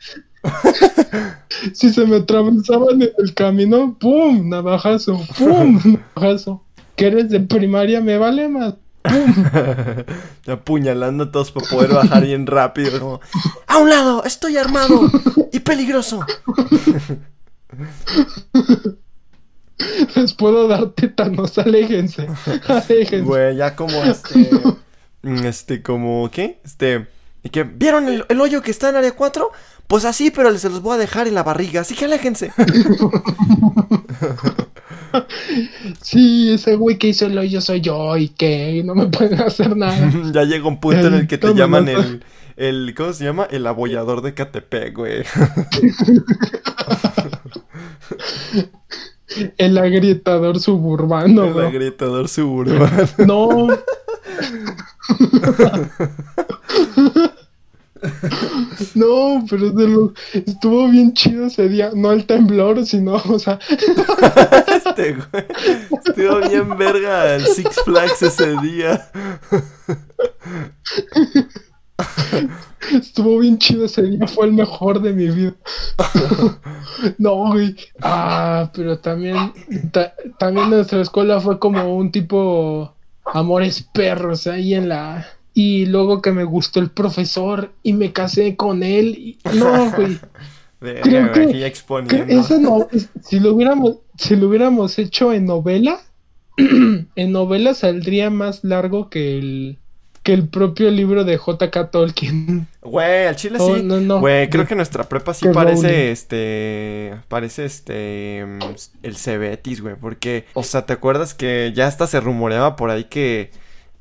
[1.72, 4.48] si se me atravesaban en el camino, ¡pum!
[4.48, 5.80] Navajazo, ¡pum!
[6.16, 6.62] Navajazo.
[6.96, 8.74] Que eres de primaria, me vale más.
[9.02, 9.44] ¡Pum!
[10.48, 12.98] Apuñalando a todos para poder bajar bien rápido.
[12.98, 13.20] Como,
[13.68, 14.24] ¡A un lado!
[14.24, 15.08] ¡Estoy armado!
[15.52, 16.26] ¡Y peligroso!
[20.16, 22.28] Les puedo dar tétanos, aléjense.
[22.68, 23.20] Aléjense.
[23.20, 24.50] Güey, ya como este.
[25.22, 26.30] Este, como.
[26.30, 26.60] ¿Qué?
[26.64, 27.08] Este.
[27.42, 29.50] Y que, ¿Vieron el, el, hoyo que está en área 4?
[29.86, 32.52] Pues así, pero se los voy a dejar en la barriga, así que aléjense.
[36.00, 39.76] sí, ese güey que hizo el hoyo soy yo y que no me pueden hacer
[39.76, 40.10] nada.
[40.32, 42.24] ya llega un punto en el que te llaman el,
[42.56, 42.94] el.
[42.96, 43.46] ¿Cómo se llama?
[43.50, 45.24] El abollador de Catepec, güey.
[49.58, 51.44] El agrietador suburbano.
[51.44, 53.08] El agrietador suburbano.
[53.26, 53.68] No.
[58.94, 61.90] No, pero lo, estuvo bien chido ese día.
[61.94, 63.58] No el temblor, sino, o sea.
[64.74, 65.44] Este güey.
[65.90, 69.10] Estuvo bien verga el Six Flags ese día.
[72.92, 75.54] Estuvo bien chido ese día, fue el mejor de mi vida.
[77.18, 77.76] no, güey.
[78.02, 79.52] Ah, pero también,
[80.38, 86.32] también nuestra escuela fue como un tipo amores perros ahí en la y luego que
[86.32, 89.16] me gustó el profesor y me casé con él.
[89.16, 89.38] Y...
[89.56, 90.18] No, güey.
[91.02, 91.66] Creo que,
[92.28, 92.88] eso no,
[93.22, 95.98] si lo hubiéramos, si lo hubiéramos hecho en novela,
[96.58, 99.78] en novela saldría más largo que el
[100.24, 102.66] que el propio libro de JK Tolkien.
[102.82, 103.86] Güey, al chile sí.
[104.08, 107.14] Güey, creo que nuestra prepa sí parece este.
[107.28, 108.40] Parece este.
[109.02, 109.94] El Cebetis, güey.
[109.94, 113.52] Porque, o sea, ¿te acuerdas que ya hasta se rumoreaba por ahí que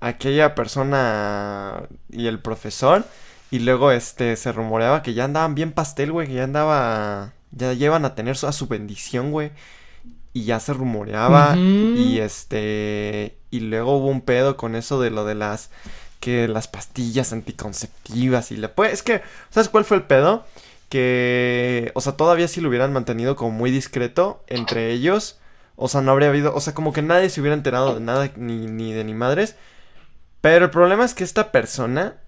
[0.03, 3.05] aquella persona y el profesor.
[3.49, 7.33] Y luego este se rumoreaba que ya andaban bien pastel, güey, que ya andaba.
[7.51, 9.51] Ya llevan a tener a su bendición, güey.
[10.33, 11.55] Y ya se rumoreaba.
[11.55, 13.37] Y este.
[13.51, 15.69] Y luego hubo un pedo con eso de lo de las.
[16.23, 18.93] Que las pastillas anticonceptivas y le pues.
[18.93, 19.21] Es que.
[19.49, 20.45] ¿Sabes cuál fue el pedo?
[20.87, 21.91] Que.
[21.95, 25.37] O sea, todavía si lo hubieran mantenido como muy discreto entre ellos.
[25.75, 26.55] O sea, no habría habido.
[26.55, 29.57] O sea, como que nadie se hubiera enterado de nada, ni, ni de ni madres.
[30.39, 32.21] Pero el problema es que esta persona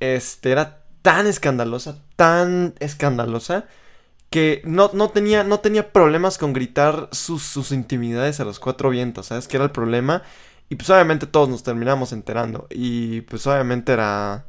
[0.00, 3.64] este, era tan escandalosa, tan escandalosa,
[4.28, 8.90] que no, no, tenía, no tenía problemas con gritar sus, sus intimidades a los cuatro
[8.90, 9.48] vientos, ¿sabes?
[9.48, 10.22] Que era el problema.
[10.68, 12.66] Y pues obviamente todos nos terminamos enterando.
[12.70, 14.44] Y pues obviamente era...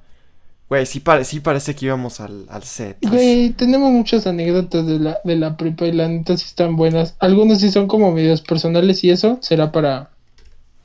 [0.68, 2.98] Güey, sí, parece que íbamos al, al set.
[3.02, 7.16] Güey, tenemos muchas anécdotas de la, de la prepa y la neta sí están buenas.
[7.20, 10.12] Algunas sí son como medios personales y eso será para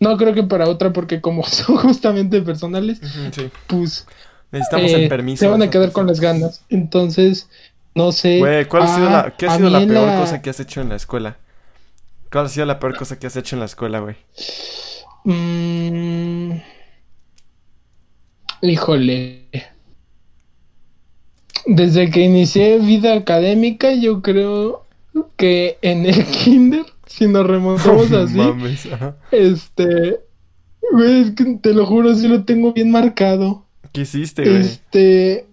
[0.01, 3.01] no creo que para otra, porque como son justamente personales,
[3.67, 4.07] pues.
[4.51, 5.45] Necesitamos el eh, permiso.
[5.45, 6.63] Se van a quedar con las ganas.
[6.69, 7.49] Entonces,
[7.95, 8.39] no sé.
[8.39, 10.91] Güey, ¿cuál ha sido la, ¿qué ha sido la peor cosa que has hecho en
[10.91, 11.39] la escuela?
[12.31, 14.17] ¿Cuál ha sido la peor cosa que has hecho en la escuela, güey?
[15.25, 16.53] Mm,
[18.63, 19.45] híjole.
[21.67, 24.85] Desde que inicié vida académica, yo creo
[25.37, 28.41] que en el kinder si nos remontamos así,
[29.31, 30.21] este,
[30.93, 33.65] güey, te lo juro, sí lo tengo bien marcado.
[33.93, 34.63] ¿Qué hiciste, güey?
[34.63, 35.47] Este,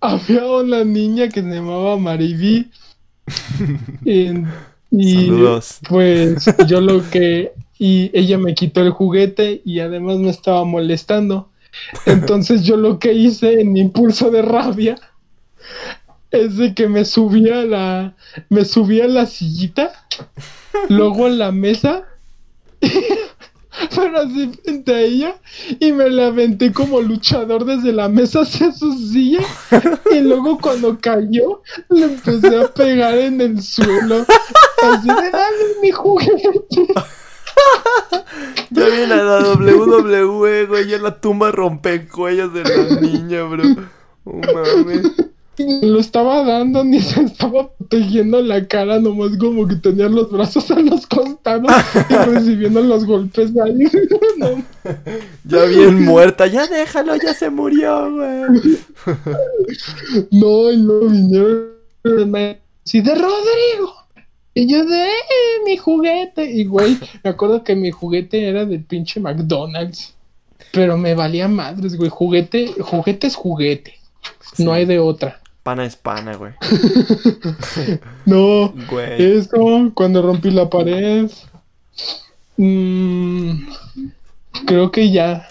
[0.00, 2.70] había una niña que se llamaba Mariví.
[4.04, 5.80] y, Saludos.
[5.86, 11.48] pues yo lo que, y ella me quitó el juguete y además me estaba molestando.
[12.04, 14.96] Entonces yo lo que hice en impulso de rabia
[16.30, 18.14] es de que me subía a la,
[18.50, 19.92] me subía a la sillita
[20.90, 22.04] luego en la mesa,
[22.80, 25.36] pero así frente a ella,
[25.78, 29.40] y me la aventé como luchador desde la mesa hacia su silla,
[30.12, 34.26] y luego cuando cayó, le empecé a pegar en el suelo,
[34.82, 36.92] así de dale mi juguete.
[39.30, 43.64] Ya la WWE, güey, en la tumba rompe cuellos de la niña, bro.
[44.24, 45.30] Oh, mames
[45.82, 50.70] lo estaba dando ni se estaba protegiendo la cara, nomás como que tenía los brazos
[50.70, 51.70] a los costados
[52.08, 53.84] y recibiendo los golpes ahí.
[55.44, 58.78] Ya bien muerta, ya déjalo, ya se murió, güey.
[60.30, 61.68] no, y no vinieron
[62.84, 63.94] sí, de Rodrigo.
[64.54, 66.50] Y yo de eh, mi juguete.
[66.50, 70.14] Y güey, me acuerdo que mi juguete era de pinche McDonald's.
[70.72, 72.10] Pero me valía madres, güey.
[72.10, 73.94] Juguete, juguete es juguete.
[74.58, 75.40] No hay de otra.
[75.62, 76.52] Pana es pana, güey.
[78.26, 79.36] no, Güey.
[79.38, 81.30] eso, cuando rompí la pared.
[82.56, 83.68] Mm,
[84.66, 85.48] creo que ya.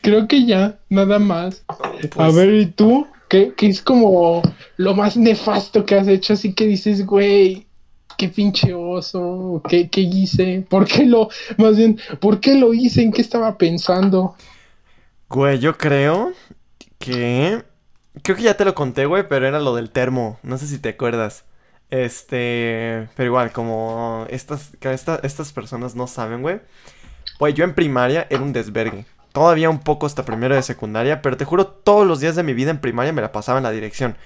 [0.00, 1.64] Creo que ya, nada más.
[1.68, 1.76] A
[2.14, 3.06] Pues, ver, ¿y tú?
[3.28, 4.42] ¿Qué, qué es como
[4.76, 6.34] lo más nefasto que has hecho?
[6.34, 7.66] Así que dices, güey,
[8.16, 13.02] qué pinche oso, qué, qué hice, ¿por qué lo, más bien, ¿por qué lo hice?
[13.02, 14.36] ¿En qué estaba pensando?
[15.28, 16.32] Güey, yo creo
[16.98, 17.62] que...
[18.22, 20.38] Creo que ya te lo conté, güey, pero era lo del termo.
[20.44, 21.44] No sé si te acuerdas.
[21.90, 23.08] Este...
[23.16, 24.72] Pero igual, como estas,
[25.22, 26.60] estas personas no saben, güey.
[27.38, 29.06] Güey, yo en primaria era un desvergue.
[29.32, 32.54] Todavía un poco hasta primero de secundaria, pero te juro, todos los días de mi
[32.54, 34.16] vida en primaria me la pasaba en la dirección.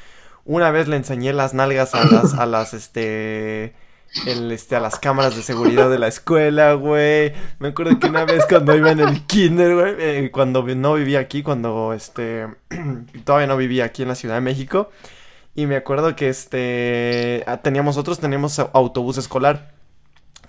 [0.48, 3.74] Una vez le enseñé las nalgas a las, a las, este...
[4.26, 7.34] El, este, a las cámaras de seguridad de la escuela, güey.
[7.58, 11.18] Me acuerdo que una vez cuando iba en el kinder, güey, eh, cuando no vivía
[11.20, 12.46] aquí, cuando, este,
[13.24, 14.88] todavía no vivía aquí en la Ciudad de México.
[15.54, 19.74] Y me acuerdo que, este, ah, teníamos, nosotros teníamos au- autobús escolar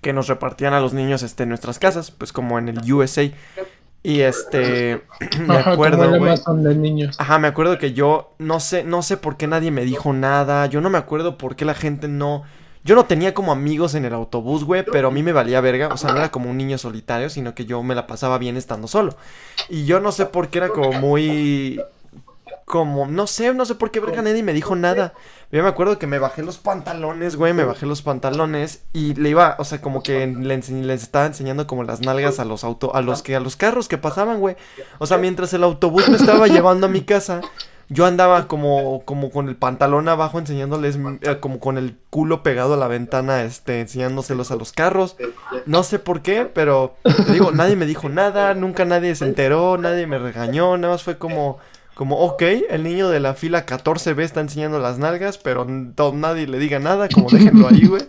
[0.01, 3.29] que nos repartían a los niños, este, en nuestras casas, pues como en el USA.
[4.03, 5.03] Y, este,
[5.47, 6.33] me Ajá, acuerdo, güey.
[7.17, 10.65] Ajá, me acuerdo que yo no sé, no sé por qué nadie me dijo nada.
[10.67, 12.43] Yo no me acuerdo por qué la gente no.
[12.83, 15.89] Yo no tenía como amigos en el autobús, güey, pero a mí me valía verga.
[15.89, 18.55] O sea, no era como un niño solitario, sino que yo me la pasaba bien
[18.55, 19.17] estando solo.
[19.67, 21.81] Y yo no sé por qué era como muy.
[22.69, 25.15] Como, no sé, no sé por qué verga nadie me dijo nada.
[25.51, 29.29] Yo me acuerdo que me bajé los pantalones, güey, me bajé los pantalones y le
[29.29, 32.93] iba, o sea, como que le les estaba enseñando como las nalgas a los auto,
[32.93, 34.55] a los que, a los carros que pasaban, güey.
[34.99, 37.41] O sea, mientras el autobús me estaba llevando a mi casa,
[37.91, 42.75] yo andaba como, como con el pantalón abajo enseñándoles, eh, como con el culo pegado
[42.75, 45.17] a la ventana, este, enseñándoselos a los carros.
[45.65, 49.79] No sé por qué, pero te digo, nadie me dijo nada, nunca nadie se enteró,
[49.79, 51.57] nadie me regañó, nada más fue como,
[51.99, 56.57] como, ok, el niño de la fila 14B está enseñando las nalgas, pero nadie le
[56.57, 58.03] diga nada, como déjenlo ahí, güey.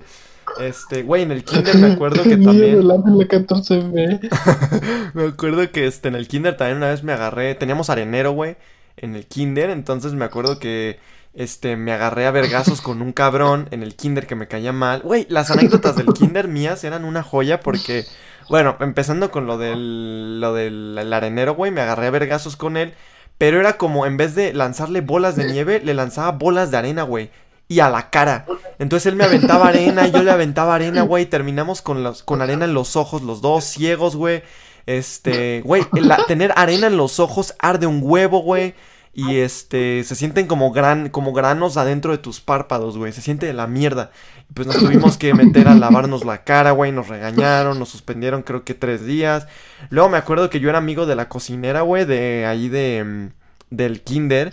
[0.61, 2.87] Este, güey, en el kinder me acuerdo que también...
[2.87, 5.11] la fila 14B.
[5.15, 8.55] Me acuerdo que este, en el kinder también una vez me agarré, teníamos arenero, güey,
[8.97, 11.01] en el kinder, entonces me acuerdo que,
[11.35, 15.01] este, me agarré a vergazos con un cabrón en el kinder que me caía mal.
[15.03, 18.05] Güey, las anécdotas del kinder mías eran una joya porque,
[18.49, 22.77] bueno, empezando con lo del, lo del el arenero, güey, me agarré a vergazos con
[22.77, 22.95] él,
[23.41, 27.05] pero era como, en vez de lanzarle bolas de nieve, le lanzaba bolas de arena,
[27.05, 27.31] güey.
[27.69, 28.45] Y a la cara.
[28.79, 31.25] Entonces él me aventaba arena y yo le aventaba arena, güey.
[31.25, 34.43] Terminamos con, los, con arena en los ojos, los dos ciegos, güey.
[34.85, 35.87] Este, güey,
[36.29, 38.75] tener arena en los ojos arde un huevo, güey.
[39.15, 43.11] Y este, se sienten como gran, como granos adentro de tus párpados, güey.
[43.13, 44.11] Se siente de la mierda.
[44.55, 46.93] Pues nos tuvimos que meter a lavarnos la cara, güey.
[46.93, 49.47] Nos regañaron, nos suspendieron creo que tres días.
[49.91, 53.29] Luego me acuerdo que yo era amigo de la cocinera, güey, de ahí de, mm,
[53.71, 54.51] del kinder.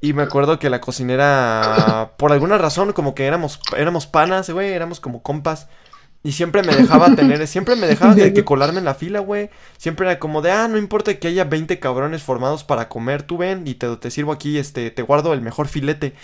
[0.00, 4.72] Y me acuerdo que la cocinera, por alguna razón, como que éramos, éramos panas, güey,
[4.72, 5.68] éramos como compas.
[6.22, 9.50] Y siempre me dejaba tener, siempre me dejaba de que colarme en la fila, güey.
[9.76, 13.36] Siempre era como de, ah, no importa que haya 20 cabrones formados para comer, tú
[13.36, 16.14] ven y te, te sirvo aquí, este, te guardo el mejor filete.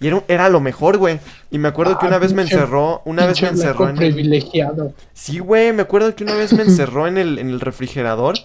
[0.00, 1.20] Y era, lo mejor, güey.
[1.50, 4.08] Y me acuerdo que Ah, una vez me encerró, una vez me encerró en el...
[4.14, 4.94] privilegiado.
[5.12, 8.36] Sí, güey, me acuerdo que una vez me encerró en el, en el refrigerador.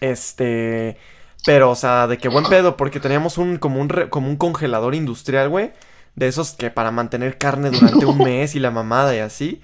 [0.00, 0.96] Este.
[1.44, 4.36] Pero, o sea, de qué buen pedo, porque teníamos un, como un, re- como un
[4.36, 5.72] congelador industrial, güey.
[6.14, 9.62] De esos que para mantener carne durante un mes y la mamada y así.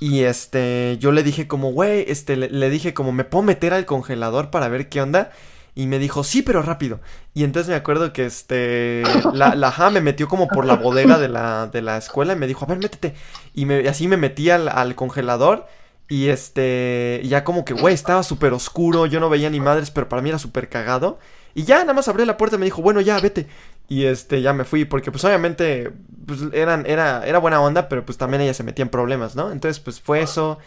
[0.00, 3.74] Y este, yo le dije como, güey, este, le, le dije como, ¿me puedo meter
[3.74, 5.30] al congelador para ver qué onda?
[5.74, 7.00] Y me dijo, sí, pero rápido.
[7.34, 9.02] Y entonces me acuerdo que este,
[9.32, 12.46] la, ajá, me metió como por la bodega de la, de la escuela y me
[12.46, 13.14] dijo, a ver, métete.
[13.54, 15.66] Y me, así me metí al, al congelador.
[16.08, 20.08] Y este, ya como que, güey, estaba súper oscuro, yo no veía ni madres, pero
[20.08, 21.18] para mí era súper cagado.
[21.54, 23.46] Y ya nada más abrí la puerta y me dijo, bueno, ya, vete.
[23.88, 25.92] Y este, ya me fui, porque pues obviamente,
[26.26, 29.52] pues eran, era, era buena onda, pero pues también ella se metía en problemas, ¿no?
[29.52, 30.58] Entonces, pues fue eso.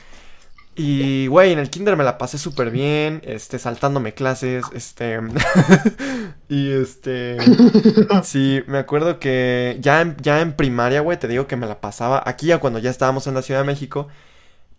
[0.73, 5.19] Y, güey, en el kinder me la pasé súper bien, este, saltándome clases, este...
[6.49, 7.37] y este...
[8.23, 11.81] Sí, me acuerdo que ya en, ya en primaria, güey, te digo que me la
[11.81, 14.07] pasaba, aquí ya cuando ya estábamos en la Ciudad de México,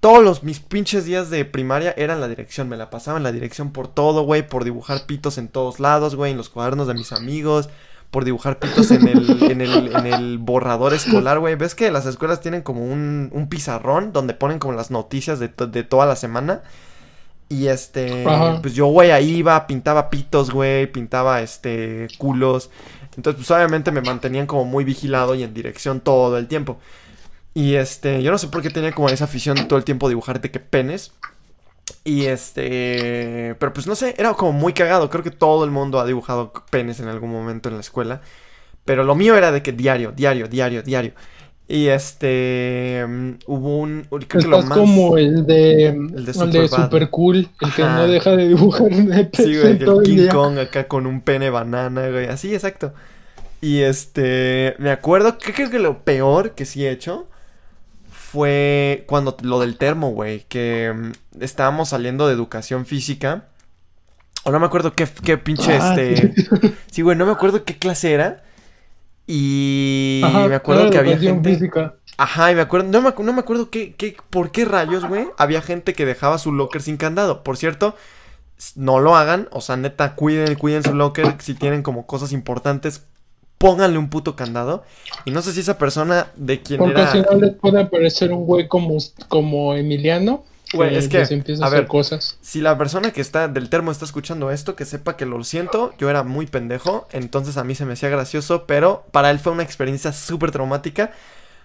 [0.00, 3.30] todos los, mis pinches días de primaria eran la dirección, me la pasaba en la
[3.30, 6.94] dirección por todo, güey, por dibujar pitos en todos lados, güey, en los cuadernos de
[6.94, 7.68] mis amigos,
[8.12, 11.56] por dibujar pitos en el, en el, en el borrador escolar, güey.
[11.56, 15.48] ¿Ves que las escuelas tienen como un, un pizarrón donde ponen como las noticias de,
[15.48, 16.60] to- de toda la semana?
[17.48, 18.60] Y este, Ajá.
[18.62, 22.70] pues yo, güey, ahí iba, pintaba pitos, güey, pintaba, este, culos.
[23.16, 26.78] Entonces, pues obviamente me mantenían como muy vigilado y en dirección todo el tiempo.
[27.54, 30.08] Y este, yo no sé por qué tenía como esa afición todo el tiempo a
[30.10, 31.12] dibujar de que penes.
[32.04, 35.08] Y este, pero pues no sé, era como muy cagado.
[35.10, 38.20] Creo que todo el mundo ha dibujado penes en algún momento en la escuela.
[38.84, 41.12] Pero lo mío era de que diario, diario, diario, diario.
[41.68, 43.04] Y este.
[43.06, 44.06] mm, hubo un.
[44.28, 44.76] Creo que lo más.
[44.78, 46.84] como el de, el de de Superbad.
[46.84, 50.28] Super Cool, el que no deja de dibujar nepes Sí, güey, el el King día.
[50.28, 52.26] Kong acá con un pene banana, güey.
[52.26, 52.92] Así, exacto.
[53.60, 54.74] Y este.
[54.78, 57.28] Me acuerdo que creo que lo peor que sí he hecho
[58.32, 60.44] fue cuando lo del termo, güey.
[60.48, 63.48] Que mm, estábamos saliendo de educación física.
[64.44, 66.34] O no me acuerdo qué, qué pinche Ah, este.
[66.90, 67.02] sí.
[67.02, 68.42] Güey, no me acuerdo qué clase era.
[69.26, 71.50] Y Ajá, me acuerdo que había gente.
[71.54, 71.94] física.
[72.16, 75.28] Ajá, y me acuerdo, no me, no me acuerdo qué, qué, por qué rayos, güey,
[75.38, 77.42] había gente que dejaba su locker sin candado.
[77.42, 77.96] Por cierto,
[78.74, 83.06] no lo hagan, o sea, neta, cuiden, cuiden su locker, si tienen como cosas importantes,
[83.58, 84.84] pónganle un puto candado.
[85.24, 87.12] Y no sé si esa persona de quien Porque era...
[87.12, 88.98] si no les puede aparecer un güey como,
[89.28, 90.44] como Emiliano.
[90.72, 92.38] Güey, es que, a, a ver, cosas.
[92.40, 95.92] Si la persona que está del termo está escuchando esto, que sepa que lo siento,
[95.98, 99.52] yo era muy pendejo, entonces a mí se me hacía gracioso, pero para él fue
[99.52, 101.12] una experiencia súper traumática,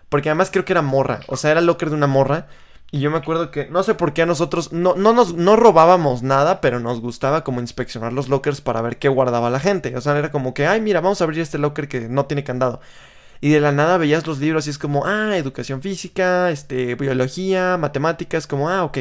[0.10, 2.48] porque además creo que era morra, o sea, era locker de una morra,
[2.92, 5.56] y yo me acuerdo que, no sé por qué a nosotros, no, no nos, no
[5.56, 9.96] robábamos nada, pero nos gustaba como inspeccionar los lockers para ver qué guardaba la gente,
[9.96, 12.44] o sea, era como que, ay, mira, vamos a abrir este locker que no tiene
[12.44, 12.80] candado.
[13.40, 17.78] Y de la nada veías los libros y es como, ah, educación física, este, biología,
[17.78, 18.98] matemáticas, como, ah, ok.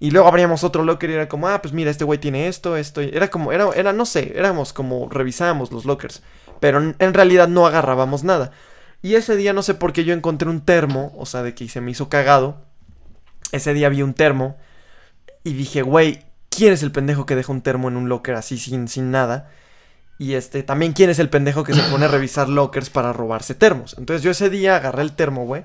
[0.00, 2.76] Y luego abríamos otro locker y era como, ah, pues mira, este güey tiene esto,
[2.76, 3.00] esto.
[3.00, 6.22] Era como, era, era, no sé, éramos como, revisábamos los lockers.
[6.60, 8.52] Pero en realidad no agarrábamos nada.
[9.02, 11.68] Y ese día no sé por qué yo encontré un termo, o sea, de que
[11.68, 12.56] se me hizo cagado.
[13.52, 14.56] Ese día vi un termo
[15.44, 18.58] y dije, güey, ¿quién es el pendejo que deja un termo en un locker así
[18.58, 19.50] sin, sin nada?
[20.18, 23.54] Y este, también quién es el pendejo que se pone a revisar lockers para robarse
[23.54, 23.96] termos.
[23.98, 25.64] Entonces yo ese día agarré el termo, güey.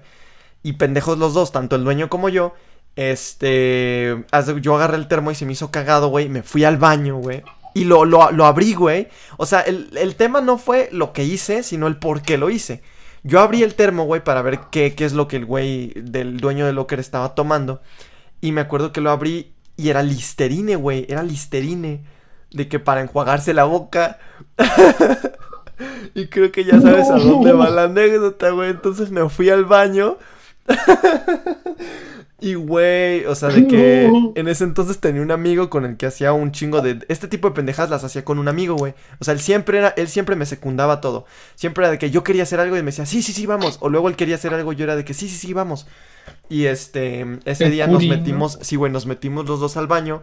[0.63, 2.53] Y pendejos los dos, tanto el dueño como yo.
[2.95, 4.25] Este.
[4.61, 6.27] Yo agarré el termo y se me hizo cagado, güey.
[6.27, 7.43] Me fui al baño, güey.
[7.73, 9.07] Y lo, lo, lo abrí, güey.
[9.37, 12.49] O sea, el, el tema no fue lo que hice, sino el por qué lo
[12.49, 12.81] hice.
[13.23, 16.37] Yo abrí el termo, güey, para ver qué, qué es lo que el güey del
[16.37, 17.81] dueño del locker estaba tomando.
[18.41, 21.05] Y me acuerdo que lo abrí y era listerine, güey.
[21.09, 22.03] Era listerine.
[22.51, 24.19] De que para enjuagarse la boca.
[26.15, 28.71] y creo que ya sabes a dónde va la anécdota, güey.
[28.71, 30.17] Entonces me fui al baño.
[32.41, 34.31] y, güey, o sea, de que No.
[34.35, 36.99] en ese entonces tenía un amigo con el que hacía un chingo de...
[37.07, 38.93] Este tipo de pendejadas las hacía con un amigo, güey.
[39.19, 39.89] O sea, él siempre era...
[39.89, 41.25] Él siempre me secundaba todo.
[41.55, 43.77] Siempre era de que yo quería hacer algo y me decía, sí, sí, sí, vamos.
[43.81, 45.87] O luego él quería hacer algo y yo era de que sí, sí, sí, vamos.
[46.49, 47.25] Y este...
[47.45, 48.57] Ese El día nos metimos...
[48.61, 50.21] Sí, güey, nos metimos los dos al baño.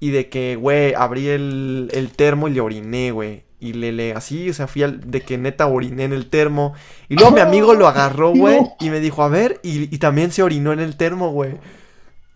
[0.00, 3.44] Y de que, güey, abrí el, el termo y le oriné, güey.
[3.62, 6.74] Y le, le, así, o sea, fui al, de que neta oriné en el termo.
[7.08, 8.74] Y luego mi amigo lo agarró, güey, No.
[8.80, 11.52] y me dijo, a ver, y, y también se orinó en el termo, güey.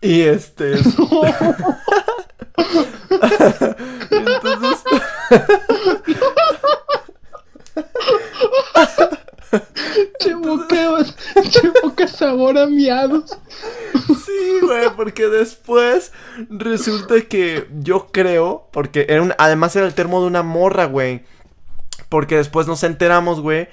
[0.01, 0.75] Y este...
[4.09, 4.83] Entonces...
[10.19, 11.15] Che boqueos,
[11.51, 13.37] che boca sabor a miados.
[13.93, 16.11] Sí, güey, porque después
[16.49, 21.23] resulta que yo creo, porque era un, además era el termo de una morra, güey.
[22.09, 23.69] Porque después nos enteramos, güey,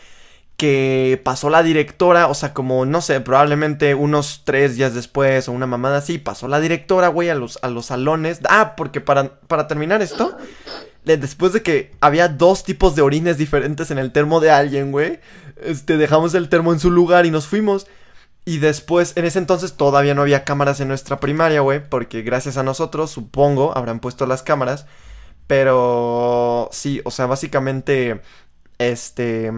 [0.57, 5.53] que pasó la directora, o sea, como, no sé, probablemente unos tres días después o
[5.53, 8.41] una mamada así, pasó la directora, güey, a los, a los salones.
[8.49, 10.37] Ah, porque para, para terminar esto,
[11.05, 14.91] de- después de que había dos tipos de orines diferentes en el termo de alguien,
[14.93, 15.20] güey,
[15.57, 17.87] este, dejamos el termo en su lugar y nos fuimos.
[18.45, 22.57] Y después, en ese entonces todavía no había cámaras en nuestra primaria, güey, porque gracias
[22.59, 24.87] a nosotros, supongo, habrán puesto las cámaras.
[25.47, 28.21] Pero sí, o sea, básicamente,
[28.79, 29.53] este...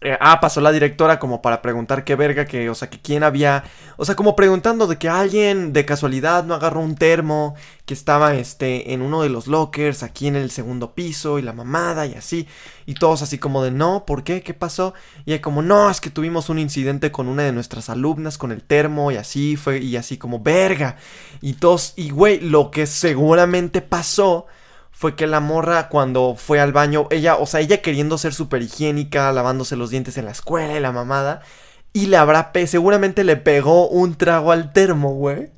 [0.00, 3.22] eh, ah, pasó la directora como para preguntar qué verga, que, o sea, que quién
[3.22, 3.62] había,
[3.96, 7.54] o sea, como preguntando de que alguien de casualidad no agarró un termo
[7.86, 11.52] que estaba, este, en uno de los lockers, aquí en el segundo piso, y la
[11.52, 12.48] mamada, y así,
[12.84, 14.42] y todos así como de, no, ¿por qué?
[14.42, 14.92] ¿Qué pasó?
[15.24, 18.62] Y como, no, es que tuvimos un incidente con una de nuestras alumnas, con el
[18.62, 20.96] termo, y así fue, y así como, verga,
[21.40, 24.46] y todos, y güey, lo que seguramente pasó
[25.02, 28.62] fue que la morra cuando fue al baño, ella, o sea, ella queriendo ser súper
[28.62, 31.42] higiénica, lavándose los dientes en la escuela y la mamada,
[31.92, 35.50] y le habrá, pe seguramente le pegó un trago al termo, güey.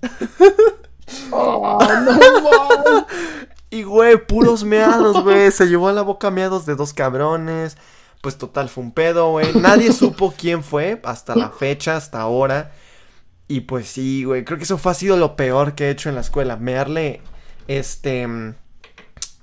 [1.31, 3.07] Oh, no.
[3.71, 5.51] Y, güey, puros meados, güey.
[5.51, 7.77] Se llevó a la boca meados de dos cabrones.
[8.23, 9.53] Pues total, fue un pedo, güey.
[9.55, 12.73] Nadie supo quién fue hasta la fecha, hasta ahora.
[13.49, 14.45] Y pues sí, güey.
[14.45, 16.57] Creo que eso fue ha sido lo peor que he hecho en la escuela.
[16.57, 17.21] Mearle,
[17.69, 18.55] este...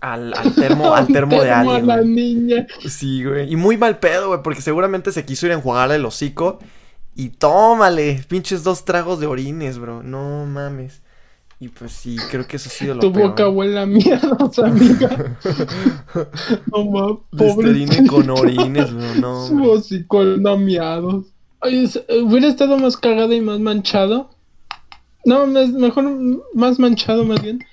[0.01, 2.67] Al, al termo, al termo de a alguien, la niña.
[2.89, 3.51] Sí, güey.
[3.51, 6.59] Y muy mal pedo, güey, porque seguramente se quiso ir a enjuagar el hocico.
[7.15, 10.01] Y tómale, pinches dos tragos de orines, bro.
[10.01, 11.01] No mames.
[11.59, 13.29] Y pues sí, creo que eso ha sido lo Tu peor.
[13.29, 15.37] boca huele a mierdas, amiga.
[16.71, 17.73] No mames, pobre.
[17.73, 19.45] Listerine con orines, bro, no.
[19.47, 21.25] Su hocico a miados.
[21.59, 24.31] Oye, es- hubiera estado más cagado y más manchado.
[25.23, 26.05] No, mejor
[26.55, 27.63] más manchado más bien.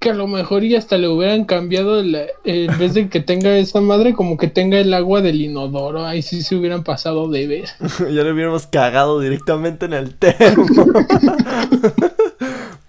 [0.00, 3.54] Que a lo mejor y hasta le hubieran cambiado la- en vez de que tenga
[3.58, 6.06] esa madre, como que tenga el agua del inodoro.
[6.06, 7.68] Ahí sí se hubieran pasado de ver.
[8.00, 10.66] ya le hubiéramos cagado directamente en el termo.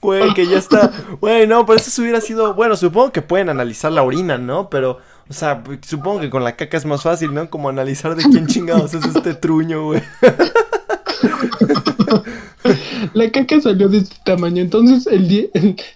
[0.02, 0.92] Güey, que ya está.
[1.20, 2.56] Güey, no, pero eso hubiera sido.
[2.56, 4.68] Bueno, supongo que pueden analizar la orina, ¿no?
[4.68, 4.98] Pero,
[5.30, 7.52] o sea, supongo que con la caca es más fácil, ¿no?
[7.52, 10.02] Como analizar de quién chingados es este truño, güey.
[13.14, 15.50] La caca salió de este tamaño, entonces el di-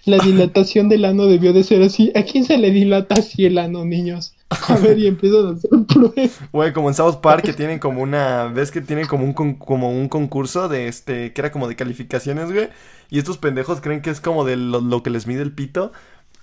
[0.04, 2.10] la dilatación del ano debió de ser así.
[2.16, 4.34] ¿A quién se le dilata así el ano, niños?
[4.68, 6.38] A ver, y empiezan a hacer pruebas.
[6.52, 8.44] Güey, como en South Park que tienen como una.
[8.48, 11.32] ¿Ves que tienen como un, como un concurso de este.
[11.32, 12.68] que era como de calificaciones, güey?
[13.10, 15.92] Y estos pendejos creen que es como de lo, lo que les mide el pito.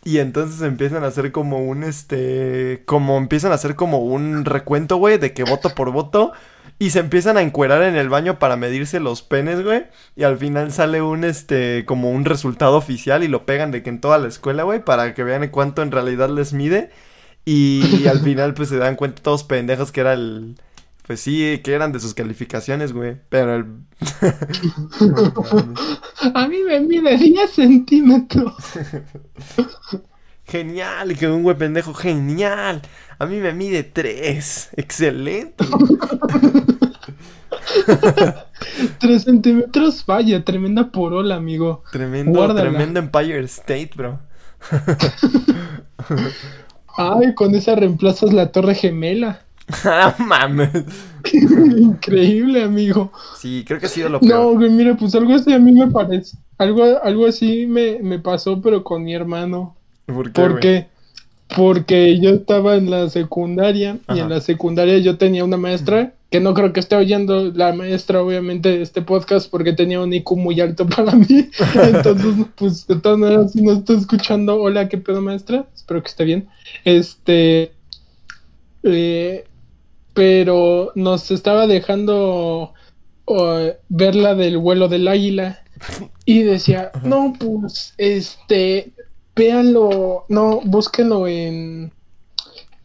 [0.06, 2.84] Y entonces empiezan a hacer como un este.
[2.86, 6.34] Como empiezan a hacer como un recuento, güey, de que voto por voto.
[6.80, 9.86] Y se empiezan a encuerar en el baño para medirse los penes, güey.
[10.16, 11.86] Y al final sale un este.
[11.86, 14.84] como un resultado oficial y lo pegan de que en toda la escuela, güey.
[14.84, 16.90] Para que vean cuánto en realidad les mide.
[17.46, 20.56] Y al final, pues se dan cuenta todos pendejos que era el.
[21.06, 23.18] Pues sí, que eran de sus calificaciones, güey.
[23.30, 23.66] Pero el.
[26.34, 28.54] A mí me mide 10 centímetros.
[30.46, 32.82] Genial, y que un güey pendejo, genial.
[33.20, 34.70] A mí me mide tres.
[34.76, 35.66] Excelente.
[39.00, 41.84] 3 centímetros, vaya, tremenda porola, amigo.
[41.92, 42.62] Tremendo, Guárdala.
[42.62, 44.20] tremendo Empire State, bro.
[46.96, 49.42] Ay, con esa reemplazas la torre gemela.
[49.86, 50.72] Ah, mames.
[51.78, 53.14] Increíble, amigo.
[53.38, 54.56] Sí, creo que ha sido lo No, peor.
[54.58, 56.38] güey, mira, pues algo así a mí me parece.
[56.58, 59.78] Algo, algo así me, me pasó, pero con mi hermano.
[60.06, 60.42] ¿Por qué?
[60.42, 60.62] ¿Por güey?
[60.62, 60.88] qué?
[61.56, 66.40] Porque yo estaba en la secundaria y en la secundaria yo tenía una maestra que
[66.40, 70.60] no creo que esté oyendo la maestra, obviamente, este podcast porque tenía un IQ muy
[70.60, 71.50] alto para mí.
[71.76, 75.68] Entonces, pues, de todas maneras, si no está escuchando, hola, ¿qué pedo, maestra?
[75.76, 76.48] Espero que esté bien.
[76.86, 77.72] Este.
[78.82, 79.46] eh,
[80.14, 82.74] pero nos estaba dejando
[83.28, 85.60] eh, ver la del vuelo del águila.
[86.26, 88.94] Y decía, no, pues, este,
[89.36, 91.92] véanlo, no, búsquenlo en,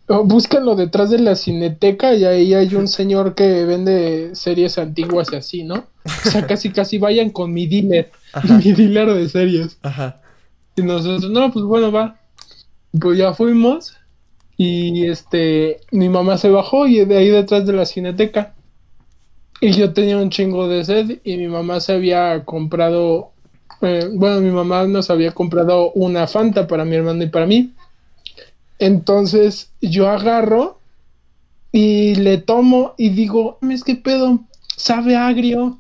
[0.09, 5.37] búsquenlo detrás de la cineteca y ahí hay un señor que vende series antiguas y
[5.37, 5.87] así, ¿no?
[6.05, 8.11] O sea, casi, casi vayan con mi dealer,
[8.49, 9.79] mi dealer de series.
[9.83, 10.21] Ajá.
[10.77, 12.19] Y nosotros, no, pues bueno, va.
[12.99, 13.99] Pues ya fuimos
[14.57, 18.55] y este, mi mamá se bajó y de ahí detrás de la cineteca.
[19.61, 23.33] Y yo tenía un chingo de sed y mi mamá se había comprado,
[23.83, 27.73] eh, bueno, mi mamá nos había comprado una Fanta para mi hermano y para mí.
[28.79, 30.79] Entonces yo agarro
[31.73, 34.41] y le tomo y digo, es que pedo,
[34.77, 35.79] sabe agrio.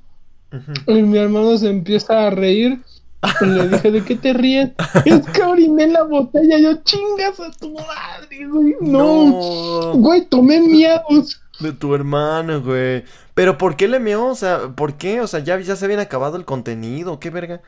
[0.86, 2.80] Y mi hermano se empieza a reír.
[3.40, 4.70] Y le dije, ¿de qué te ríes?
[5.04, 6.58] Es que oriné la botella.
[6.58, 8.76] Yo, chingas a tu madre, güey.
[8.80, 9.92] No, No.
[9.94, 11.40] güey, tomé miedos.
[11.60, 13.04] De tu hermano, güey.
[13.34, 14.26] Pero ¿por qué le meó?
[14.26, 15.20] O sea, ¿por qué?
[15.20, 17.18] O sea, ya, ya se habían acabado el contenido.
[17.18, 17.60] ¿Qué verga?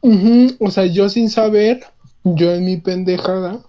[0.00, 1.80] Ujú, O sea, yo sin saber,
[2.24, 3.60] yo en mi pendejada,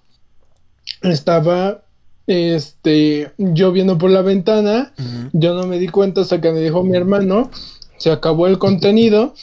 [1.01, 1.81] estaba,
[2.27, 4.93] este, yo viendo por la ventana.
[5.33, 7.49] Yo no me di cuenta hasta que me dijo mi hermano.
[7.97, 9.33] Se acabó el contenido.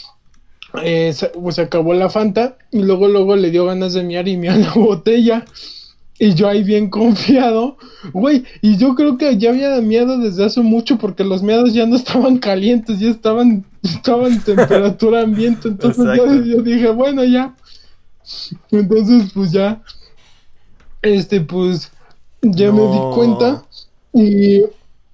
[0.82, 2.56] eh, se, pues, se acabó la Fanta.
[2.70, 5.44] Y luego, luego le dio ganas de miar y miar la botella.
[6.18, 7.76] Y yo ahí bien confiado.
[8.12, 11.86] Güey, y yo creo que ya había miado desde hace mucho porque los miados ya
[11.86, 15.68] no estaban calientes, ya estaban, estaban en temperatura ambiente.
[15.68, 17.54] Entonces yo, dije, bueno, ya.
[18.70, 19.82] Entonces, pues ya.
[21.02, 21.92] Este, pues.
[22.42, 23.64] Ya me di cuenta.
[24.12, 24.62] Y,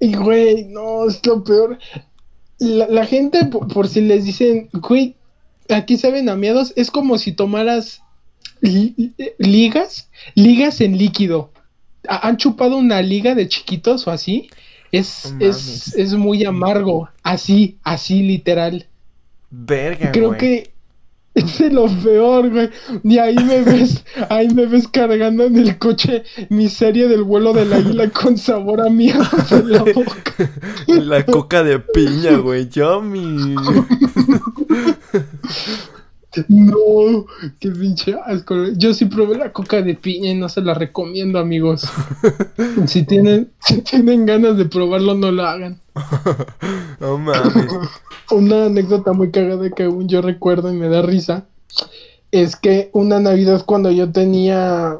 [0.00, 1.78] y, güey, no, es lo peor.
[2.58, 5.16] La, la gente, por, por si les dicen, güey,
[5.68, 8.01] aquí saben a miados, es como si tomaras
[9.38, 11.50] ligas, ligas en líquido.
[12.08, 14.48] ¿Ha- ¿Han chupado una liga de chiquitos o así?
[14.90, 18.86] Es, es, es muy amargo, así, así literal.
[19.50, 20.70] Verga, Creo que
[21.34, 22.68] es de lo peor, güey.
[23.02, 27.54] Y ahí me ves, ahí me ves cargando en el coche mi serie del vuelo
[27.54, 30.50] del águila con sabor a mierda en la boca.
[30.88, 32.68] La coca de piña, güey.
[32.68, 33.54] Yummy.
[36.48, 37.26] No,
[37.60, 38.54] qué pinche asco.
[38.76, 41.84] Yo sí probé la coca de piña y no se la recomiendo, amigos.
[42.86, 45.78] Si tienen, si tienen ganas de probarlo, no lo hagan.
[47.00, 47.66] No mames.
[48.30, 51.46] Una anécdota muy cagada que aún yo recuerdo y me da risa.
[52.30, 54.96] es que una Navidad cuando yo tenía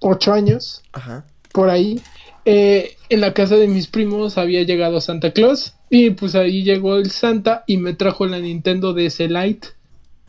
[0.00, 1.24] ocho años, Ajá.
[1.52, 2.00] por ahí,
[2.44, 6.96] eh, en la casa de mis primos había llegado Santa Claus y pues ahí llegó
[6.96, 9.68] el Santa y me trajo la Nintendo DS Lite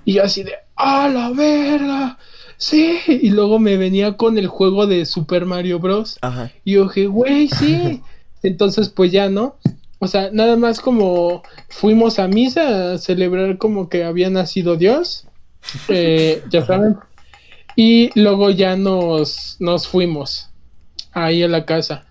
[0.05, 2.17] y yo así de ¡Ah, la verga!
[2.57, 6.17] Sí, y luego me venía con el juego de Super Mario Bros.
[6.21, 6.51] Ajá.
[6.63, 8.01] Y yo dije, güey, sí.
[8.43, 9.55] Entonces, pues ya, ¿no?
[9.99, 15.27] O sea, nada más como fuimos a misa a celebrar como que había nacido Dios.
[15.87, 16.97] eh, ya saben.
[17.75, 20.49] Y luego ya nos, nos fuimos
[21.11, 22.05] ahí a la casa.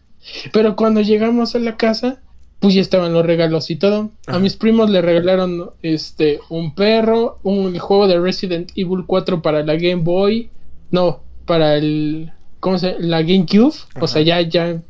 [0.53, 2.21] Pero cuando llegamos a la casa,
[2.61, 4.11] pues ya estaban los regalos y todo.
[4.27, 9.65] A mis primos le regalaron este un perro, un juego de Resident Evil 4 para
[9.65, 10.51] la Game Boy.
[10.91, 12.97] No, para el ¿cómo se?
[13.01, 14.83] la GameCube, o sea, ya ya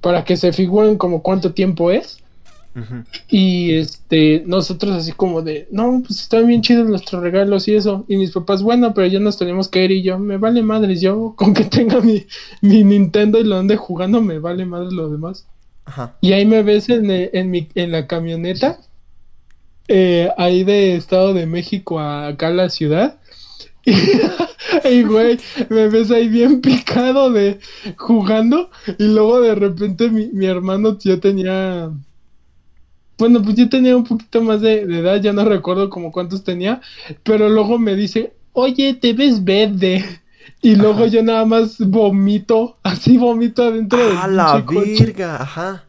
[0.00, 2.18] para que se figuren como cuánto tiempo es.
[3.28, 8.04] Y este, nosotros así como de, no, pues están bien chidos nuestros regalos y eso.
[8.06, 9.90] Y mis papás, bueno, pero ya nos tenemos que ir.
[9.90, 12.24] Y yo, me vale madres, yo con que tenga mi,
[12.60, 15.48] mi Nintendo y lo ande jugando, me vale madres lo demás.
[16.20, 18.80] Y ahí me ves en, eh, en, mi, en la camioneta,
[19.88, 23.18] eh, ahí de Estado de México a acá a la ciudad.
[24.84, 25.38] Y, güey,
[25.70, 27.58] me ves ahí bien picado de
[27.96, 28.70] jugando.
[28.98, 31.90] Y luego de repente mi, mi hermano ya tenía.
[33.18, 36.44] Bueno, pues yo tenía un poquito más de, de edad, ya no recuerdo como cuántos
[36.44, 36.80] tenía.
[37.24, 40.04] Pero luego me dice, oye, te ves verde.
[40.62, 41.06] Y luego Ajá.
[41.06, 45.42] yo nada más vomito, así vomito adentro del ¡A la verga!
[45.42, 45.84] Ajá.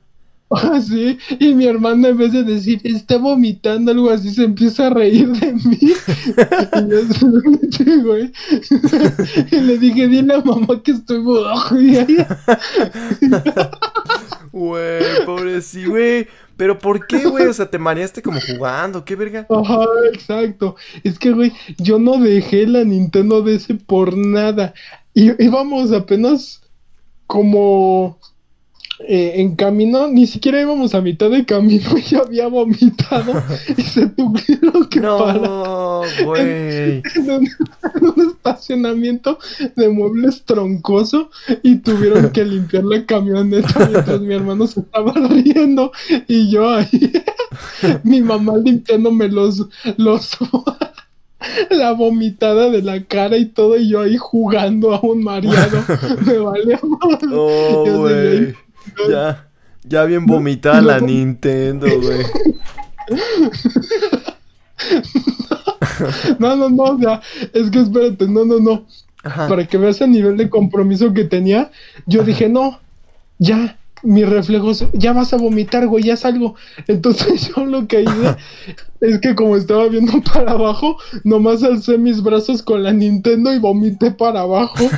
[0.52, 4.88] Ah, sí, y mi hermano en vez de decir está vomitando algo así, se empieza
[4.88, 5.78] a reír de mí.
[5.80, 5.94] y,
[7.84, 8.32] yo, güey.
[9.52, 11.76] y le dije, dile a mamá que estoy bojo.
[14.52, 16.28] Güey, pobrecito, güey.
[16.60, 17.46] Pero ¿por qué, güey?
[17.46, 19.48] O sea, te mareaste como jugando, ¿qué verga?
[19.50, 20.76] Ajá, exacto.
[21.06, 24.74] Es que, güey, yo no dejé la Nintendo DS por nada.
[25.14, 26.62] Y íbamos apenas
[27.28, 28.20] como
[29.02, 33.42] eh, en camino, ni siquiera íbamos a mitad de camino y ya había vomitado
[33.78, 35.42] y se tuvieron que parar.
[35.42, 37.02] No, güey.
[37.16, 39.40] en un, en un estacionamiento
[39.78, 41.32] de muebles troncoso
[41.64, 45.94] y tuvieron que limpiar la camioneta mientras mi hermano se estaba riendo
[46.28, 47.14] y yo ahí,
[48.04, 50.38] mi mamá limpiándome los, los,
[51.70, 55.84] la vomitada de la cara y todo y yo ahí jugando a un mareado,
[56.26, 58.56] me valía madre.
[59.10, 59.48] Ya,
[59.84, 62.26] ya bien vomitada la Nintendo, güey.
[66.40, 67.22] No, no, no, o sea,
[67.54, 68.86] es que espérate, no, no, no.
[69.22, 69.50] Ajá.
[69.50, 71.72] para que veas el nivel de compromiso que tenía,
[72.06, 72.80] yo dije, no,
[73.38, 76.56] ya, mis reflejos, ya vas a vomitar, güey, ya salgo.
[76.88, 78.38] Entonces yo lo que hice
[79.02, 83.60] es que como estaba viendo para abajo, nomás alcé mis brazos con la Nintendo y
[83.60, 84.76] vomité para abajo.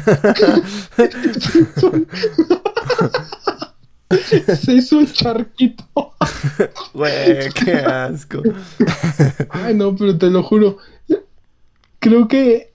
[4.61, 5.85] Se hizo un- charquito.
[6.93, 8.41] Güey, qué asco.
[9.49, 10.77] Ay, no, pero te lo juro.
[11.99, 12.70] Creo que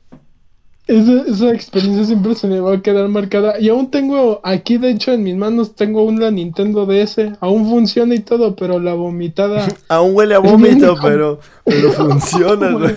[0.87, 3.59] esa, esa experiencia siempre se me va a quedar marcada.
[3.59, 7.33] Y aún tengo, aquí de hecho en mis manos tengo una Nintendo DS.
[7.41, 9.67] Aún funciona y todo, pero la vomitada.
[9.89, 12.97] Aún huele a vómito, pero, pero funciona, güey.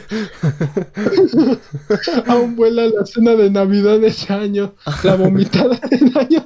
[2.28, 4.74] aún vuela la cena de Navidad de ese año.
[5.04, 6.46] La vomitada del año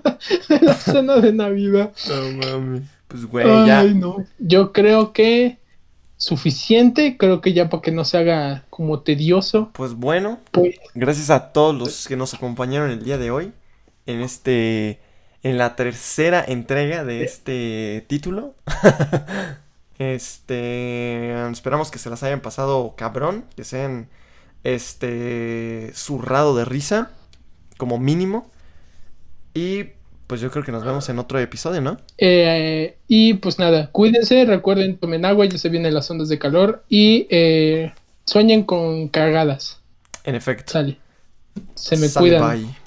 [0.50, 1.92] de la cena de Navidad.
[2.08, 2.84] No mames.
[3.08, 3.82] Pues, güey, ya.
[3.82, 4.26] Ay, no.
[4.40, 5.58] Yo creo que
[6.24, 7.18] suficiente.
[7.18, 9.72] Creo que ya para que no se haga como tedioso.
[9.74, 13.52] Pues bueno, Pues gracias a todos los que nos acompañaron el día de hoy
[14.06, 15.00] en este
[15.44, 18.56] en la tercera entrega de este título.
[20.00, 24.08] este, esperamos que se las hayan pasado cabrón, que se hayan
[24.64, 27.12] este zurrado de risa
[27.78, 28.50] como mínimo.
[29.54, 29.90] Y
[30.34, 32.00] pues yo creo que nos vemos en otro episodio, ¿no?
[32.18, 36.84] Eh, y pues nada, cuídense, recuerden, tomen agua, ya se vienen las ondas de calor
[36.90, 37.94] y eh,
[38.26, 39.80] sueñen con cagadas.
[40.24, 40.74] En efecto.
[40.74, 40.98] Sale.
[41.76, 42.62] Se me Sale, cuidan.
[42.64, 42.83] bye.